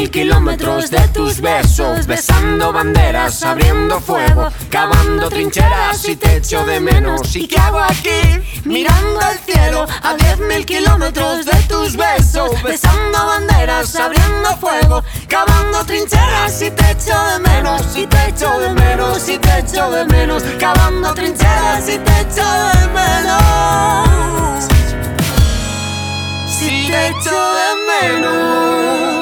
mil 0.01 0.09
kilómetros 0.09 0.89
de 0.89 1.07
tus 1.09 1.39
besos, 1.41 2.07
besando 2.07 2.73
banderas, 2.73 3.43
abriendo 3.43 3.99
fuego, 3.99 4.49
cavando 4.71 5.29
trincheras 5.29 6.09
y 6.09 6.15
te 6.15 6.37
echo 6.37 6.65
de 6.65 6.79
menos. 6.79 7.35
¿Y 7.35 7.47
qué 7.47 7.59
hago 7.59 7.77
aquí? 7.77 8.41
Mirando 8.65 9.21
al 9.21 9.37
cielo, 9.37 9.85
a 10.01 10.15
diez 10.15 10.39
mil 10.39 10.65
kilómetros 10.65 11.45
de 11.45 11.55
tus 11.69 11.95
besos, 11.95 12.49
besando 12.63 13.27
banderas, 13.27 13.95
abriendo 13.95 14.57
fuego, 14.57 15.03
cavando 15.27 15.85
trincheras 15.85 16.59
y 16.63 16.71
te 16.71 16.91
echo 16.91 17.23
de 17.27 17.39
menos, 17.47 17.95
y 17.95 18.07
te 18.07 18.29
echo 18.29 18.59
de 18.59 18.73
menos, 18.73 19.29
y 19.29 19.37
te 19.37 19.59
echo 19.59 19.91
de 19.91 20.05
menos, 20.05 20.41
cavando 20.59 21.13
trincheras 21.13 21.87
y 21.87 21.99
te 21.99 22.21
echo 22.21 22.43
de 22.73 22.87
menos. 22.87 24.65
Si 26.57 26.87
te 26.87 27.07
echo 27.07 27.37
de 27.59 27.75
menos. 28.09 29.20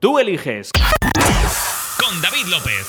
Tú 0.00 0.18
eliges. 0.18 0.70
Con 1.98 2.22
David 2.22 2.46
López. 2.46 2.86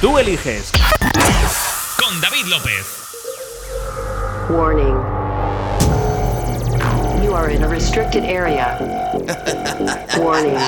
Tú 0.00 0.18
eliges. 0.18 0.70
Con 1.98 2.20
David 2.20 2.44
López. 2.46 2.86
Warning. 4.50 5.09
You 7.30 7.36
are 7.36 7.48
in 7.48 7.62
a 7.62 7.68
restricted 7.68 8.24
area. 8.24 8.76
Warning. 10.18 10.58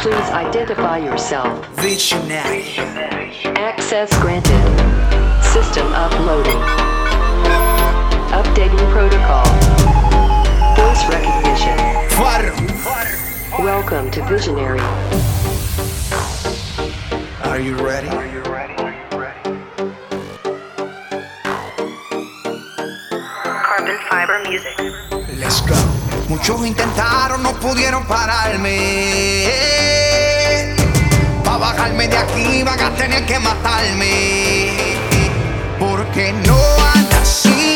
Please 0.00 0.30
identify 0.32 0.96
yourself. 0.96 1.68
Visionary. 1.76 2.64
Access 3.58 4.10
granted. 4.22 4.56
System 5.44 5.92
uploading. 5.92 6.56
Updating 8.32 8.90
protocol. 8.90 9.44
Voice 10.76 11.06
recognition. 11.10 11.76
Fire. 12.16 12.54
Welcome 13.62 14.10
to 14.12 14.24
Visionary. 14.24 14.80
Are 17.44 17.60
you 17.60 17.76
ready? 17.76 18.08
Are 18.08 18.26
you 18.26 18.40
ready? 18.44 18.76
Carbon 23.42 23.98
fiber 24.08 24.42
music. 24.48 25.17
Muchos 26.28 26.66
intentaron, 26.66 27.42
no 27.44 27.52
pudieron 27.60 28.04
pararme. 28.06 29.48
Para 31.44 31.58
bajarme 31.58 32.08
de 32.08 32.16
aquí 32.16 32.62
van 32.64 32.80
a 32.80 32.90
tener 32.96 33.24
que 33.24 33.38
matarme. 33.38 34.72
Porque 35.78 36.32
no 36.44 36.58
anda 36.94 37.20
así. 37.22 37.67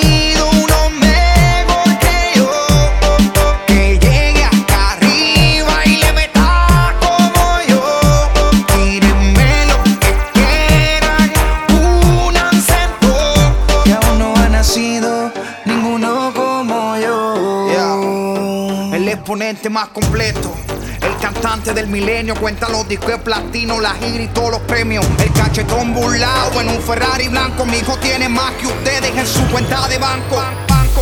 más 19.70 19.88
completo. 19.88 20.54
El 21.00 21.16
cantante 21.18 21.72
del 21.72 21.86
milenio 21.86 22.34
cuenta 22.34 22.68
los 22.68 22.88
discos 22.88 23.08
de 23.08 23.18
platino, 23.18 23.80
la 23.80 23.94
gira 23.94 24.22
y 24.22 24.28
todos 24.28 24.52
los 24.52 24.60
premios. 24.62 25.04
El 25.18 25.32
cachetón 25.32 25.94
burlado 25.94 26.60
en 26.60 26.68
un 26.68 26.82
Ferrari 26.82 27.28
blanco. 27.28 27.64
Mi 27.64 27.78
hijo 27.78 27.96
tiene 27.98 28.28
más 28.28 28.52
que 28.54 28.66
ustedes 28.66 29.16
en 29.16 29.26
su 29.26 29.46
cuenta 29.50 29.86
de 29.88 29.98
banco. 29.98 30.36
banco. 30.68 31.00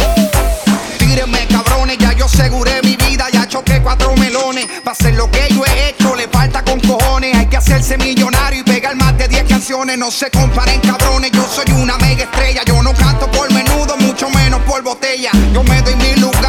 Tírenme 0.99 1.46
cabrones, 1.49 1.99
ya 1.99 2.12
yo 2.12 2.27
aseguré 2.27 2.83
mi 2.83 2.96
vida, 2.96 3.29
ya 3.33 3.46
choqué 3.46 3.81
cuatro 3.83 4.14
melones. 4.16 4.66
Para 4.85 4.92
hacer 4.92 5.14
lo 5.14 5.31
que 5.31 5.49
yo 5.51 5.64
he 5.64 5.90
hecho, 5.90 6.14
le 6.14 6.29
falta 6.29 6.62
con 6.62 6.81
cojones. 6.81 7.37
Hay 7.37 7.46
que 7.46 7.57
hacerse 7.57 7.96
millonario 7.99 8.61
y 8.61 8.62
pegar 8.64 8.96
más 8.96 9.16
de 9.16 9.29
10 9.29 9.44
canciones. 9.44 9.99
No 9.99 10.11
se 10.11 10.31
comparen 10.31 10.81
cabrones, 10.81 11.31
yo 11.33 11.46
soy 11.46 11.73
una 11.73 11.96
mega 11.99 12.25
estrella. 12.25 12.62
Yo 12.64 12.83
no 12.83 12.92
canto 12.94 13.31
por 13.31 13.53
menudo, 13.53 13.96
mucho 13.99 14.29
menos 14.31 14.61
por 14.62 14.83
botella. 14.83 15.31
Yo 15.53 15.62
me 15.64 15.81
doy 15.83 15.96
mi 15.96 16.14
lugar 16.16 16.39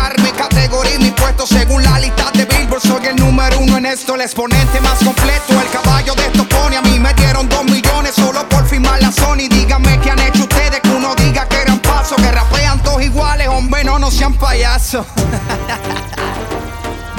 según 1.47 1.83
la 1.83 1.99
lista 1.99 2.31
de 2.33 2.45
Billboard. 2.45 2.81
Soy 2.81 3.05
el 3.07 3.15
número 3.15 3.59
uno 3.59 3.77
en 3.77 3.85
esto, 3.85 4.15
el 4.15 4.21
exponente 4.21 4.79
más 4.81 4.99
completo. 5.03 5.53
El 5.59 5.69
caballo 5.69 6.13
de 6.15 6.25
estos 6.25 6.45
pone, 6.47 6.77
a 6.77 6.81
mí 6.81 6.99
me 6.99 7.13
dieron 7.13 7.47
dos 7.49 7.63
millones 7.65 8.13
solo 8.15 8.47
por 8.49 8.65
firmar 8.67 9.01
la 9.01 9.11
Sony. 9.11 9.47
Díganme 9.49 9.99
qué 9.99 10.11
han 10.11 10.19
hecho 10.19 10.43
ustedes, 10.43 10.79
que 10.81 10.89
uno 10.89 11.13
diga 11.15 11.47
que 11.47 11.57
eran 11.61 11.79
pasos, 11.79 12.17
que 12.17 12.31
rapean 12.31 12.81
todos 12.83 13.01
iguales, 13.01 13.47
hombre, 13.47 13.83
no, 13.83 13.99
no 13.99 14.11
sean 14.11 14.33
payasos. 14.33 15.05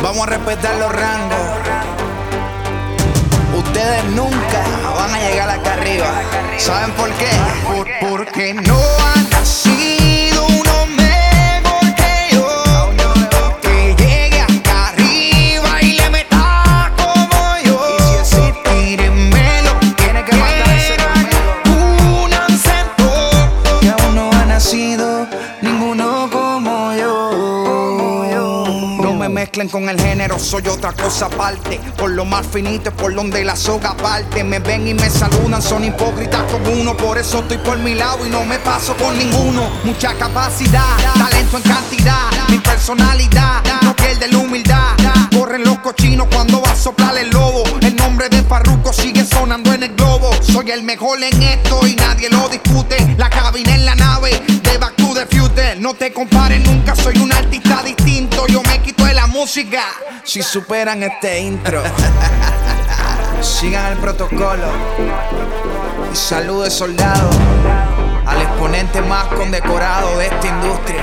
Vamos 0.03 0.27
a 0.27 0.31
respetar 0.31 0.75
los 0.77 0.93
rangos. 0.93 1.39
Ustedes 3.57 4.05
nunca 4.17 4.63
van 4.97 5.15
a 5.15 5.19
llegar 5.21 5.49
acá 5.51 5.75
arriba. 5.75 6.07
¿Saben 6.59 6.91
por 6.93 7.11
qué? 7.13 7.29
Por- 7.65 7.89
porque 8.11 8.55
no 8.55 8.79
han 9.15 9.27
con 29.69 29.89
el 29.89 30.01
género, 30.01 30.39
soy 30.39 30.67
otra 30.69 30.93
cosa 30.93 31.27
aparte. 31.27 31.79
Por 31.97 32.11
lo 32.11 32.25
más 32.25 32.47
finito 32.47 32.91
es 32.91 32.95
por 32.95 33.15
donde 33.15 33.45
la 33.45 33.55
soga 33.55 33.97
parte. 33.97 34.43
Me 34.43 34.59
ven 34.59 34.89
y 34.89 34.95
me 34.95 35.09
saludan, 35.09 35.63
son 35.63 35.85
hipócritas 35.85 36.43
como 36.51 36.71
uno. 36.71 36.97
Por 36.97 37.19
eso 37.19 37.41
estoy 37.41 37.59
por 37.59 37.79
mi 37.79 37.95
lado 37.95 38.27
y 38.27 38.31
no 38.31 38.45
me 38.45 38.59
paso 38.59 38.97
con 38.97 39.17
ninguno. 39.17 39.71
Mucha 39.85 40.15
capacidad, 40.15 40.85
talento 41.15 41.59
en 41.59 41.63
cantidad. 41.63 42.31
Mi 42.49 42.59
personalidad 42.59 43.63
no 43.83 43.95
pierde 43.95 44.29
la 44.29 44.39
humildad. 44.39 44.97
Corren 45.37 45.65
los 45.65 45.79
cochinos 45.79 46.29
cuando 46.33 46.61
va 46.61 46.73
a 46.73 46.77
soplar 46.77 47.17
el 47.19 47.31
lobo. 47.31 47.63
El 47.81 47.95
nombre 47.97 48.29
de 48.29 48.43
Farruko 48.43 48.93
sigue 48.93 49.25
sonando 49.25 49.73
en 49.73 49.85
el 49.85 49.95
globo. 49.95 50.31
Soy 50.43 50.71
el 50.71 50.83
mejor 50.83 51.23
en 51.23 51.43
esto 51.43 51.87
y 51.87 51.95
nadie 51.95 52.31
lo 52.31 52.49
discute. 52.49 53.15
La 53.17 53.31
cabina 53.31 53.75
en 53.75 53.85
la 53.85 53.95
nave 53.95 54.43
de 54.63 54.79
Back 54.79 54.97
to 54.97 55.15
the. 55.15 55.77
No 55.79 55.95
te 55.95 56.13
compares 56.13 56.65
nunca, 56.65 56.95
soy 56.95 57.19
un 57.19 57.33
artista 57.33 57.83
distinto. 57.83 58.02
Música 59.43 59.83
si 60.23 60.41
superan 60.41 61.03
este 61.03 61.41
intro. 61.41 61.83
Sigan 63.43 63.91
el 63.91 63.99
protocolo 63.99 64.69
y 66.13 66.17
salude 66.17 66.71
soldado 66.71 67.29
al 68.25 68.41
exponente 68.41 69.01
más 69.03 69.25
condecorado 69.35 70.17
de 70.19 70.27
esta 70.27 70.47
industria 70.47 71.03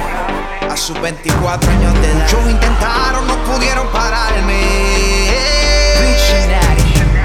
a 0.71 0.77
sus 0.77 0.97
24 1.01 1.69
años 1.69 1.93
de 2.01 2.11
edad. 2.11 2.23
Muchos 2.23 2.49
intentaron, 2.49 3.27
no 3.27 3.35
pudieron 3.43 3.85
pararme. 3.89 4.61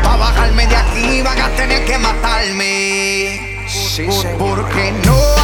Pa' 0.02 0.16
bajarme 0.16 0.66
de 0.66 0.74
aquí 0.76 1.22
van 1.22 1.40
a 1.40 1.48
tener 1.50 1.84
que 1.84 1.96
matarme. 1.96 3.66
Por- 4.08 4.36
Porque 4.56 4.92
no 5.06 5.43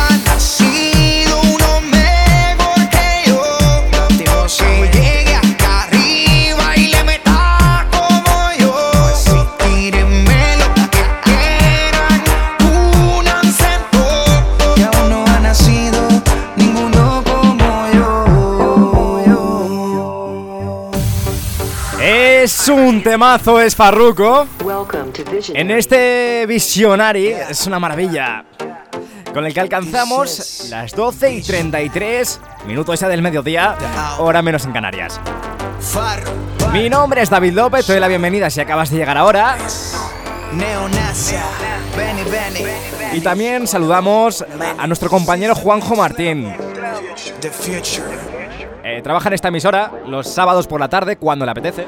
Temazo, 23.02 23.60
es 23.60 23.74
Farruko. 23.74 24.46
Welcome 24.64 25.12
to 25.12 25.24
Vision. 25.30 25.56
En 25.56 25.70
este 25.70 26.44
Visionary 26.46 27.28
es 27.28 27.66
una 27.66 27.78
maravilla. 27.78 28.44
Con 29.32 29.46
el 29.46 29.54
que 29.54 29.60
alcanzamos 29.60 30.66
las 30.70 30.92
12 30.92 31.34
y 31.34 31.42
33 31.42 32.40
minutos 32.66 33.00
ya 33.00 33.08
del 33.08 33.22
mediodía, 33.22 33.76
hora 34.18 34.42
menos 34.42 34.64
en 34.64 34.72
Canarias. 34.72 35.20
Mi 36.72 36.90
nombre 36.90 37.22
es 37.22 37.30
David 37.30 37.52
López, 37.52 37.86
te 37.86 37.92
doy 37.92 38.00
la 38.00 38.08
bienvenida 38.08 38.50
si 38.50 38.60
acabas 38.60 38.90
de 38.90 38.96
llegar 38.96 39.16
ahora. 39.16 39.56
Y 43.12 43.20
también 43.20 43.66
saludamos 43.66 44.44
a 44.78 44.86
nuestro 44.86 45.08
compañero 45.08 45.54
Juanjo 45.54 45.96
Martín. 45.96 46.52
Eh, 48.82 49.00
trabaja 49.02 49.28
en 49.28 49.34
esta 49.34 49.48
emisora 49.48 49.92
los 50.06 50.28
sábados 50.28 50.66
por 50.66 50.80
la 50.80 50.88
tarde 50.88 51.16
cuando 51.16 51.44
le 51.44 51.50
apetece. 51.52 51.86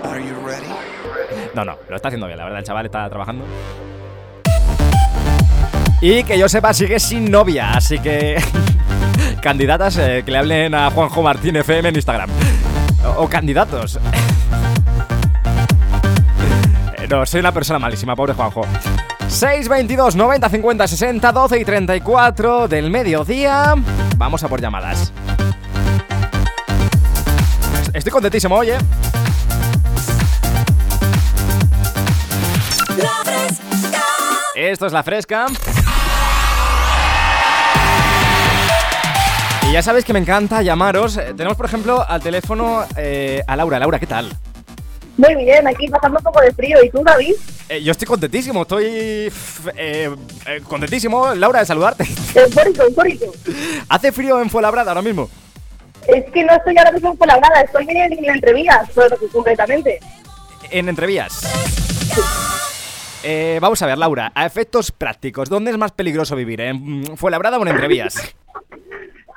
No, 1.55 1.65
no, 1.65 1.77
lo 1.88 1.97
está 1.97 2.09
haciendo 2.09 2.27
bien, 2.27 2.38
la 2.38 2.45
verdad, 2.45 2.61
el 2.61 2.65
chaval 2.65 2.87
está 2.87 3.09
trabajando. 3.09 3.45
Y 6.01 6.25
que 6.25 6.38
yo 6.38 6.49
sepa, 6.49 6.73
sigue 6.75 6.99
sin 6.99 7.31
novia, 7.31 7.73
así 7.75 7.99
que. 7.99 8.43
candidatas 9.43 9.99
eh, 9.99 10.23
que 10.25 10.31
le 10.31 10.38
hablen 10.38 10.75
a 10.75 10.91
Juanjo 10.91 11.23
Martín 11.23 11.57
FM 11.57 11.91
en 11.91 11.97
Instagram. 11.97 12.31
O, 13.05 13.25
o 13.25 13.29
candidatos. 13.29 13.99
Eh, 16.99 17.09
no, 17.09 17.27
soy 17.27 17.41
una 17.41 17.51
persona 17.51 17.81
malísima, 17.81 18.15
pobre 18.15 18.33
Juanjo. 18.33 18.62
622 19.27 20.15
90 20.15 20.49
50 20.49 20.87
60 20.87 21.33
12 21.33 21.59
y 21.59 21.65
34 21.65 22.69
del 22.69 22.91
mediodía. 22.91 23.75
Vamos 24.17 24.45
a 24.45 24.49
por 24.49 24.61
llamadas. 24.61 25.12
Estoy 27.93 28.12
contentísimo, 28.12 28.55
oye. 28.55 28.77
Esto 34.70 34.87
es 34.87 34.92
la 34.92 35.03
fresca. 35.03 35.46
Y 39.68 39.72
ya 39.72 39.83
sabéis 39.83 40.05
que 40.05 40.12
me 40.12 40.20
encanta 40.20 40.62
llamaros. 40.62 41.16
Eh, 41.16 41.35
Tenemos, 41.37 41.57
por 41.57 41.66
ejemplo, 41.66 42.09
al 42.09 42.22
teléfono 42.22 42.85
eh, 42.96 43.42
a 43.48 43.57
Laura. 43.57 43.81
Laura, 43.81 43.98
¿qué 43.98 44.07
tal? 44.07 44.31
Muy 45.16 45.35
bien, 45.35 45.66
aquí 45.66 45.88
pasando 45.88 46.18
un 46.18 46.22
poco 46.22 46.40
de 46.42 46.53
frío. 46.53 46.79
¿Y 46.81 46.90
tú, 46.90 47.03
David? 47.03 47.35
Eh, 47.68 47.83
yo 47.83 47.90
estoy 47.90 48.07
contentísimo, 48.07 48.62
estoy 48.62 49.33
eh, 49.77 50.11
contentísimo, 50.68 51.35
Laura, 51.35 51.59
de 51.59 51.66
saludarte. 51.66 52.05
Eufórico, 52.33 52.85
eufórico. 52.85 53.33
¿Hace 53.88 54.12
frío 54.12 54.40
en 54.40 54.48
Fuenlabrada 54.48 54.92
ahora 54.92 55.03
mismo? 55.03 55.29
Es 56.07 56.25
que 56.33 56.44
no 56.44 56.55
estoy 56.55 56.79
ahora 56.79 56.92
mismo 56.92 57.11
en 57.11 57.18
Fuenlabrada, 57.18 57.62
estoy 57.62 57.88
en 57.90 58.25
entrevías, 58.31 58.88
concretamente. 59.33 59.98
En 60.70 60.88
entrevías. 60.88 61.42
Eh, 63.25 63.59
vamos 63.61 63.81
a 63.83 63.87
ver, 63.87 63.99
Laura, 63.99 64.33
a 64.35 64.47
efectos 64.47 64.91
prácticos, 64.91 65.49
¿dónde 65.49 65.71
es 65.71 65.79
más 65.79 65.93
peligroso 65.93 66.35
vivir? 66.37 66.61
¿En 66.61 67.17
Fuenlabrada 67.17 67.59
o 67.59 67.63
en 67.63 67.69
entrevías? 67.69 68.35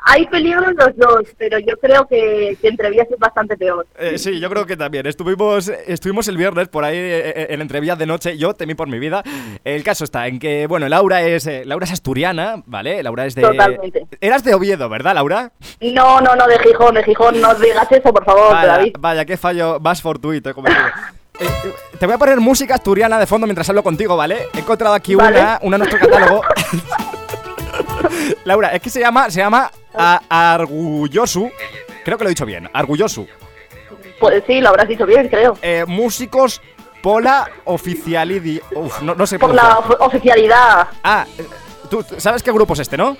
Hay 0.07 0.27
peligro 0.27 0.69
en 0.69 0.75
los 0.75 0.95
dos, 0.97 1.23
pero 1.35 1.57
yo 1.57 1.75
creo 1.81 2.05
que, 2.07 2.55
que 2.61 2.67
entrevías 2.67 3.07
es 3.09 3.17
bastante 3.17 3.57
peor. 3.57 3.87
Eh, 3.97 4.19
sí, 4.19 4.39
yo 4.39 4.51
creo 4.51 4.63
que 4.67 4.77
también. 4.77 5.07
Estuvimos, 5.07 5.67
estuvimos 5.67 6.27
el 6.27 6.37
viernes 6.37 6.67
por 6.67 6.83
ahí 6.83 6.95
eh, 6.95 7.29
eh, 7.35 7.47
en 7.49 7.61
entrevías 7.61 7.97
de 7.97 8.05
noche. 8.05 8.37
Yo 8.37 8.53
temí 8.53 8.75
por 8.75 8.87
mi 8.87 8.99
vida. 8.99 9.23
El 9.63 9.83
caso 9.83 10.03
está 10.03 10.27
en 10.27 10.37
que, 10.37 10.67
bueno, 10.67 10.87
Laura 10.89 11.23
es, 11.23 11.47
eh, 11.47 11.63
Laura 11.65 11.85
es 11.85 11.91
asturiana, 11.91 12.61
¿vale? 12.67 13.01
Laura 13.01 13.25
es 13.25 13.33
de. 13.33 13.41
Totalmente. 13.41 14.05
Eras 14.21 14.43
de 14.43 14.53
Oviedo, 14.53 14.87
¿verdad, 14.89 15.15
Laura? 15.15 15.51
No, 15.81 16.21
no, 16.21 16.35
no, 16.35 16.45
de 16.45 16.59
Gijón, 16.59 16.93
de 16.93 17.03
Gijón, 17.03 17.41
no 17.41 17.55
digas 17.55 17.91
eso, 17.91 18.13
por 18.13 18.23
favor, 18.25 18.51
Vaya, 18.53 18.77
David. 18.77 18.95
vaya, 18.99 19.25
qué 19.25 19.37
fallo 19.37 19.79
más 19.79 20.03
fortuito 20.03 20.51
he 20.51 20.53
cometido. 20.53 20.83
Eh, 21.39 21.45
eh, 21.65 21.73
te 21.99 22.05
voy 22.05 22.15
a 22.15 22.17
poner 22.17 22.39
música 22.39 22.75
asturiana 22.75 23.19
de 23.19 23.27
fondo 23.27 23.45
mientras 23.47 23.67
hablo 23.69 23.83
contigo, 23.83 24.15
¿vale? 24.15 24.47
He 24.53 24.59
encontrado 24.59 24.93
aquí 24.95 25.15
Vale. 25.15 25.39
una, 25.39 25.59
una 25.63 25.75
en 25.77 25.79
nuestro 25.79 25.99
catálogo. 25.99 26.41
Laura, 28.45 28.69
es 28.69 28.81
que 28.81 28.89
se 28.89 28.99
llama, 28.99 29.29
se 29.29 29.39
llama 29.39 29.71
a- 29.93 30.21
Argullosu. 30.53 31.49
Creo 32.03 32.17
que 32.17 32.23
lo 32.23 32.29
he 32.29 32.31
dicho 32.33 32.45
bien, 32.45 32.69
Argullosu. 32.73 33.27
Pues 34.19 34.43
sí, 34.47 34.61
lo 34.61 34.69
habrás 34.69 34.87
dicho 34.87 35.05
bien, 35.05 35.27
creo. 35.27 35.57
Eh, 35.61 35.83
músicos 35.87 36.61
Pola 37.01 37.49
Oficialidi. 37.65 38.61
Uf, 38.73 39.01
no, 39.01 39.13
no 39.15 39.27
sé 39.27 39.37
Por 39.39 39.53
la 39.53 39.79
of- 39.79 39.95
oficialidad. 39.99 40.87
Ah, 41.03 41.25
eh, 41.37 41.45
tú 41.89 42.03
sabes 42.17 42.41
qué 42.43 42.51
grupo 42.51 42.73
es 42.73 42.79
este, 42.79 42.97
¿no? 42.97 43.17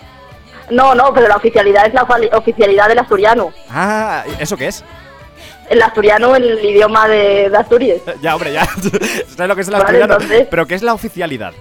No, 0.71 0.95
no, 0.95 1.13
pero 1.13 1.27
la 1.27 1.35
oficialidad 1.35 1.85
es 1.85 1.93
la 1.93 2.07
ofi- 2.07 2.33
oficialidad 2.33 2.87
del 2.87 2.99
asturiano. 2.99 3.51
Ah, 3.69 4.23
¿eso 4.39 4.57
qué 4.57 4.67
es? 4.67 4.83
El 5.69 5.81
asturiano, 5.81 6.35
el 6.35 6.63
idioma 6.63 7.07
de, 7.07 7.49
de 7.49 7.57
Asturias. 7.57 8.01
Ya, 8.21 8.35
hombre, 8.35 8.53
ya. 8.53 8.65
¿Sabes 9.35 9.47
lo 9.47 9.55
que 9.55 9.61
es 9.61 9.67
el 9.67 9.73
Vale, 9.73 9.83
asturiano? 9.85 10.13
entonces- 10.15 10.47
Pero 10.49 10.65
¿qué 10.67 10.75
es 10.75 10.81
la 10.83 10.93
oficialidad? 10.93 11.53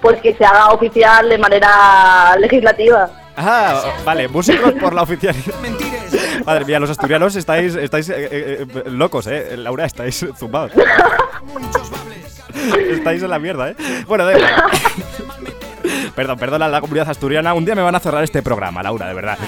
Pues 0.00 0.20
que 0.20 0.34
se 0.34 0.44
haga 0.44 0.68
oficial 0.72 1.28
de 1.28 1.36
manera 1.38 2.34
legislativa. 2.38 3.10
Ah, 3.36 3.82
vale, 4.04 4.28
músicos 4.28 4.72
por 4.74 4.92
la 4.94 5.02
oficialidad. 5.02 5.54
Madre 6.46 6.64
mía, 6.64 6.80
los 6.80 6.88
asturianos 6.90 7.36
estáis, 7.36 7.74
estáis 7.74 8.08
eh, 8.08 8.14
eh, 8.30 8.66
eh, 8.74 8.82
locos, 8.90 9.26
eh. 9.26 9.56
Laura, 9.58 9.84
estáis 9.84 10.24
zumbados. 10.38 10.72
estáis 12.90 13.22
en 13.22 13.30
la 13.30 13.38
mierda, 13.38 13.70
eh. 13.70 13.76
Bueno, 14.06 14.24
da 14.24 14.38
igual. 14.38 14.54
Perdón, 16.14 16.38
perdona 16.38 16.66
a 16.66 16.68
la 16.68 16.80
comunidad 16.80 17.08
asturiana. 17.08 17.54
Un 17.54 17.64
día 17.64 17.74
me 17.74 17.82
van 17.82 17.94
a 17.94 18.00
cerrar 18.00 18.22
este 18.24 18.42
programa, 18.42 18.82
Laura, 18.82 19.06
de 19.06 19.14
verdad. 19.14 19.38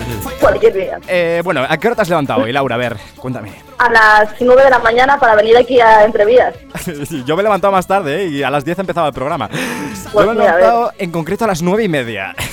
Cualquier 0.40 0.72
día. 0.72 0.98
Eh, 1.08 1.40
bueno, 1.44 1.64
¿a 1.68 1.76
qué 1.76 1.88
hora 1.88 1.96
te 1.96 2.02
has 2.02 2.08
levantado 2.08 2.42
hoy, 2.42 2.52
Laura? 2.52 2.74
A 2.76 2.78
ver, 2.78 2.96
cuéntame. 3.16 3.52
A 3.78 3.90
las 3.90 4.30
9 4.40 4.64
de 4.64 4.70
la 4.70 4.78
mañana 4.78 5.18
para 5.18 5.34
venir 5.34 5.56
aquí 5.56 5.80
a 5.80 6.04
Entrevías. 6.04 6.54
Yo 7.26 7.36
me 7.36 7.40
he 7.40 7.44
levantado 7.44 7.72
más 7.72 7.86
tarde, 7.86 8.22
¿eh? 8.22 8.26
Y 8.28 8.42
a 8.42 8.50
las 8.50 8.64
10 8.64 8.78
empezaba 8.78 9.08
el 9.08 9.14
programa. 9.14 9.48
Yo 9.50 10.10
Pues 10.12 10.26
me 10.26 10.32
he 10.32 10.36
levantado 10.36 10.92
en 10.98 11.10
concreto 11.10 11.44
a 11.44 11.48
las 11.48 11.62
9 11.62 11.84
y 11.84 11.88
media. 11.88 12.34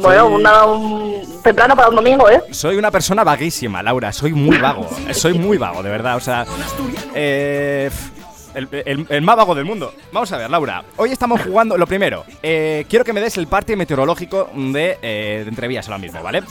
Bueno, 0.00 0.28
una, 0.28 0.64
un 0.64 1.42
temprano 1.42 1.74
para 1.74 1.88
un 1.88 1.96
domingo, 1.96 2.30
¿eh? 2.30 2.40
Soy 2.52 2.76
una 2.76 2.92
persona 2.92 3.24
vaguísima, 3.24 3.82
Laura. 3.82 4.12
Soy 4.12 4.32
muy 4.32 4.58
vago. 4.58 4.88
Soy 5.12 5.34
muy 5.34 5.58
vago, 5.58 5.82
de 5.82 5.90
verdad. 5.90 6.14
O 6.14 6.20
sea, 6.20 6.46
eh, 7.14 7.90
el, 8.56 8.68
el- 8.84 9.06
el 9.08 9.22
más 9.22 9.36
vago 9.36 9.54
del 9.54 9.64
mundo. 9.64 9.92
Vamos 10.12 10.32
a 10.32 10.36
ver, 10.38 10.50
Laura. 10.50 10.82
Hoy 10.96 11.12
estamos 11.12 11.40
jugando. 11.42 11.76
Lo 11.76 11.86
primero, 11.86 12.24
eh, 12.42 12.84
quiero 12.88 13.04
que 13.04 13.12
me 13.12 13.20
des 13.20 13.36
el 13.36 13.46
parte 13.46 13.76
meteorológico 13.76 14.50
de, 14.54 14.98
eh, 15.02 15.42
de 15.44 15.48
Entrevías 15.48 15.86
ahora 15.88 15.98
mismo, 15.98 16.22
¿vale? 16.22 16.42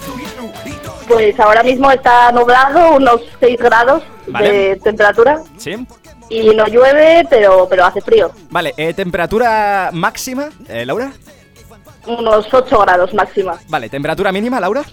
Pues 1.08 1.40
ahora 1.40 1.64
mismo 1.64 1.92
está 1.92 2.32
nublado, 2.32 2.96
unos 2.96 3.22
6 3.40 3.58
grados 3.60 4.04
Vale. 4.28 4.52
de 4.52 4.76
temperatura. 4.78 5.42
¿Sí? 5.58 5.76
Y 6.30 6.50
no 6.56 6.66
llueve, 6.68 7.26
pero, 7.30 7.68
pero 7.70 7.86
hace 7.86 8.02
frío. 8.02 8.32
Vale, 8.50 8.74
eh, 8.78 8.94
temperatura 8.94 9.90
máxima, 9.94 10.50
eh, 10.68 10.86
Laura. 10.86 11.12
Unos 12.08 12.48
8 12.52 12.80
grados 12.82 13.14
máxima. 13.14 13.60
Vale, 13.68 13.90
temperatura 13.90 14.32
mínima, 14.32 14.60
Laura. 14.60 14.84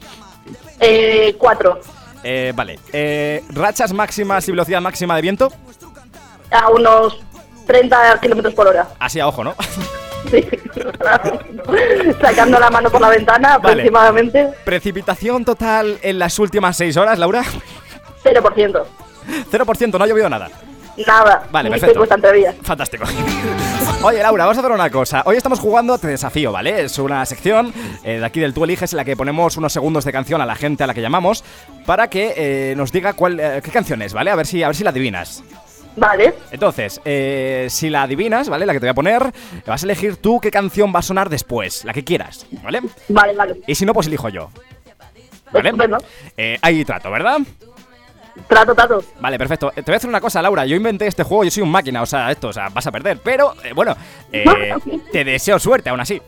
Eh, 0.80 1.34
4. 1.38 1.80
Eh, 2.24 2.52
vale, 2.54 2.78
eh, 2.92 3.42
rachas 3.50 3.92
máximas 3.92 4.46
y 4.46 4.52
velocidad 4.52 4.80
máxima 4.80 5.16
de 5.16 5.22
viento. 5.22 5.52
A 6.52 6.68
unos 6.70 7.18
30 7.66 8.20
kilómetros 8.20 8.54
por 8.54 8.68
hora. 8.68 8.88
Así 8.98 9.20
a 9.20 9.28
ojo, 9.28 9.44
¿no? 9.44 9.54
Sí. 10.30 10.46
Sacando 12.20 12.58
la 12.58 12.70
mano 12.70 12.90
por 12.90 13.00
la 13.00 13.08
ventana 13.08 13.58
Vale. 13.58 13.72
aproximadamente. 13.72 14.50
Precipitación 14.64 15.44
total 15.44 15.98
en 16.02 16.18
las 16.18 16.38
últimas 16.38 16.76
6 16.76 16.96
horas, 16.96 17.18
Laura. 17.18 17.42
0%. 18.24 18.84
0%, 19.50 19.98
no 19.98 20.04
ha 20.04 20.06
llovido 20.06 20.28
nada. 20.28 20.48
Nada. 21.06 21.44
Vale, 21.50 21.70
perfecto. 21.70 22.04
Fantástico. 22.62 23.04
Oye, 24.02 24.22
Laura, 24.22 24.44
vamos 24.44 24.58
a 24.58 24.60
hacer 24.60 24.72
una 24.72 24.90
cosa. 24.90 25.22
Hoy 25.24 25.36
estamos 25.36 25.58
jugando 25.58 25.96
Te 25.96 26.08
Desafío, 26.08 26.52
¿vale? 26.52 26.82
Es 26.82 26.98
una 26.98 27.24
sección 27.24 27.72
eh, 28.02 28.18
de 28.18 28.24
aquí 28.24 28.40
del 28.40 28.52
Tú 28.52 28.64
Eliges 28.64 28.92
en 28.92 28.98
la 28.98 29.04
que 29.04 29.16
ponemos 29.16 29.56
unos 29.56 29.72
segundos 29.72 30.04
de 30.04 30.12
canción 30.12 30.40
a 30.40 30.46
la 30.46 30.54
gente 30.54 30.84
a 30.84 30.86
la 30.86 30.94
que 30.94 31.00
llamamos 31.00 31.44
para 31.86 32.08
que 32.08 32.34
eh, 32.36 32.74
nos 32.76 32.92
diga 32.92 33.14
cuál, 33.14 33.40
eh, 33.40 33.60
qué 33.62 33.70
canción 33.70 34.02
es, 34.02 34.12
¿vale? 34.12 34.30
A 34.30 34.34
ver 34.34 34.46
si, 34.46 34.62
a 34.62 34.66
ver 34.66 34.76
si 34.76 34.84
la 34.84 34.90
adivinas. 34.90 35.42
Vale. 35.96 36.34
Entonces, 36.50 37.00
eh, 37.04 37.66
si 37.70 37.90
la 37.90 38.02
adivinas, 38.02 38.48
¿vale? 38.48 38.66
La 38.66 38.72
que 38.72 38.80
te 38.80 38.86
voy 38.86 38.90
a 38.90 38.94
poner, 38.94 39.32
vas 39.66 39.82
a 39.82 39.86
elegir 39.86 40.16
tú 40.16 40.40
qué 40.40 40.50
canción 40.50 40.92
va 40.94 41.00
a 41.00 41.02
sonar 41.02 41.28
después, 41.28 41.84
la 41.84 41.92
que 41.92 42.04
quieras, 42.04 42.46
¿vale? 42.62 42.80
Vale, 43.08 43.34
vale. 43.34 43.60
Y 43.66 43.74
si 43.74 43.84
no, 43.84 43.92
pues 43.92 44.06
elijo 44.06 44.28
yo. 44.28 44.50
¿Vale? 45.52 45.72
Eh, 46.36 46.58
ahí 46.62 46.84
trato, 46.84 47.10
¿verdad? 47.10 47.38
Trato, 48.48 48.74
trato. 48.74 49.04
Vale, 49.20 49.36
perfecto. 49.38 49.70
Eh, 49.76 49.82
Te 49.82 49.90
voy 49.90 49.94
a 49.94 49.96
hacer 49.98 50.08
una 50.08 50.20
cosa, 50.20 50.40
Laura. 50.40 50.64
Yo 50.64 50.76
inventé 50.76 51.06
este 51.06 51.22
juego, 51.22 51.44
yo 51.44 51.50
soy 51.50 51.62
un 51.62 51.70
máquina, 51.70 52.00
o 52.00 52.06
sea, 52.06 52.30
esto, 52.30 52.48
o 52.48 52.52
sea, 52.52 52.68
vas 52.70 52.86
a 52.86 52.90
perder. 52.92 53.18
Pero, 53.22 53.54
eh, 53.62 53.72
bueno, 53.74 53.94
eh, 54.32 54.74
te 55.12 55.24
deseo 55.24 55.58
suerte 55.58 55.90
aún 55.90 56.00
así. 56.00 56.20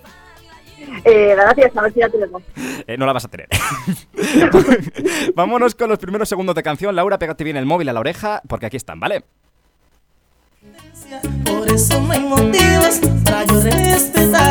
Eh, 1.05 1.35
gracias, 1.35 1.77
a 1.77 1.83
ver 1.83 1.93
si 1.93 2.01
ya 2.01 2.09
tenemos. 2.09 2.43
Eh, 2.87 2.99
no 2.99 3.07
la 3.07 3.15
vas 3.15 3.25
a 3.25 3.29
tener. 3.29 3.49
Vámonos 5.35 5.75
con 5.75 5.89
los 5.89 5.99
primeros 5.99 6.29
segundos 6.29 6.55
de 6.55 6.63
canción. 6.63 6.95
Laura, 6.95 7.19
pégate 7.19 7.43
bien 7.45 7.57
el 7.57 7.65
móvil 7.65 7.89
a 7.89 7.95
la 7.95 8.01
oreja, 8.01 8.43
porque 8.47 8.67
aquí 8.67 8.77
están, 8.77 9.01
¿vale? 9.01 9.25
Por 11.45 11.71
eso 11.73 12.01
no 12.01 12.13
hay 12.13 12.21
motivos 12.21 13.01
para 13.25 13.45
yo 13.45 13.61
respetarlo. 13.61 14.44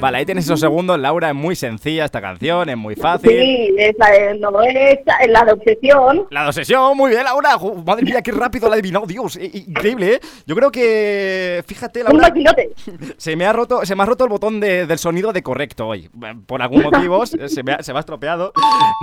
Vale, 0.00 0.18
ahí 0.18 0.24
tienes 0.26 0.44
esos 0.44 0.58
segundos. 0.60 0.98
Laura, 0.98 1.28
es 1.28 1.34
muy 1.34 1.54
sencilla 1.54 2.04
esta 2.06 2.20
canción, 2.20 2.68
es 2.68 2.76
muy 2.76 2.94
fácil. 2.96 3.30
Sí, 3.30 3.74
es 3.78 3.94
la 3.98 4.10
de, 4.10 4.38
no 4.38 4.62
es 4.62 4.98
la 5.28 5.44
de 5.44 5.52
obsesión. 5.52 6.26
La 6.30 6.42
de 6.42 6.48
obsesión, 6.48 6.96
muy 6.96 7.10
bien, 7.10 7.24
Laura. 7.24 7.50
Madre 7.84 8.04
mía, 8.04 8.22
qué 8.22 8.32
rápido 8.32 8.68
la 8.68 8.74
ha 8.74 8.78
adivinado, 8.78 9.06
Dios. 9.06 9.36
Increíble, 9.36 10.14
¿eh? 10.14 10.20
Yo 10.46 10.54
creo 10.56 10.70
que. 10.70 11.62
Fíjate, 11.66 12.00
Un 12.00 12.06
Laura. 12.06 12.28
maquinote. 12.28 12.70
Se 13.18 13.36
me 13.36 13.44
ha 13.46 13.52
roto, 13.52 13.84
se 13.84 13.94
me 13.94 14.02
ha 14.02 14.06
roto 14.06 14.24
el 14.24 14.30
botón 14.30 14.58
de- 14.60 14.86
del 14.86 14.98
sonido 14.98 15.32
de 15.32 15.42
correcto 15.42 15.86
hoy. 15.88 16.08
Por 16.46 16.62
algún 16.62 16.82
motivo 16.82 17.26
se 17.26 17.48
se 17.48 17.62
me, 17.62 17.72
ha, 17.72 17.82
se 17.82 17.92
me 17.92 17.98
ha 17.98 18.00
estropeado. 18.00 18.52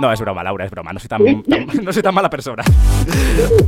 No, 0.00 0.12
es 0.12 0.20
broma, 0.20 0.42
Laura, 0.42 0.64
es 0.64 0.70
broma. 0.70 0.92
No 0.92 0.98
soy 0.98 1.08
tan, 1.08 1.42
tan- 1.44 1.66
no 1.84 1.92
soy 1.92 2.02
tan 2.02 2.14
mala 2.14 2.28
persona. 2.30 2.64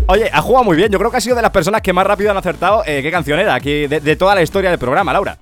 Oye, 0.09 0.29
ha 0.33 0.40
jugado 0.43 0.64
muy 0.64 0.77
bien. 0.77 0.90
Yo 0.90 0.99
creo 0.99 1.11
que 1.11 1.16
ha 1.19 1.21
sido 1.21 1.37
de 1.37 1.43
las 1.43 1.51
personas 1.53 1.81
que 1.83 1.93
más 1.93 2.07
rápido 2.07 2.31
han 2.31 2.37
acertado 2.37 2.83
eh, 2.87 3.01
qué 3.03 3.11
canción 3.11 3.38
era 3.38 3.55
aquí 3.55 3.87
de, 3.87 4.01
de 4.01 4.16
toda 4.16 4.35
la 4.35 4.43
historia 4.43 4.71
del 4.71 4.79
programa, 4.79 5.12
Laura. 5.12 5.38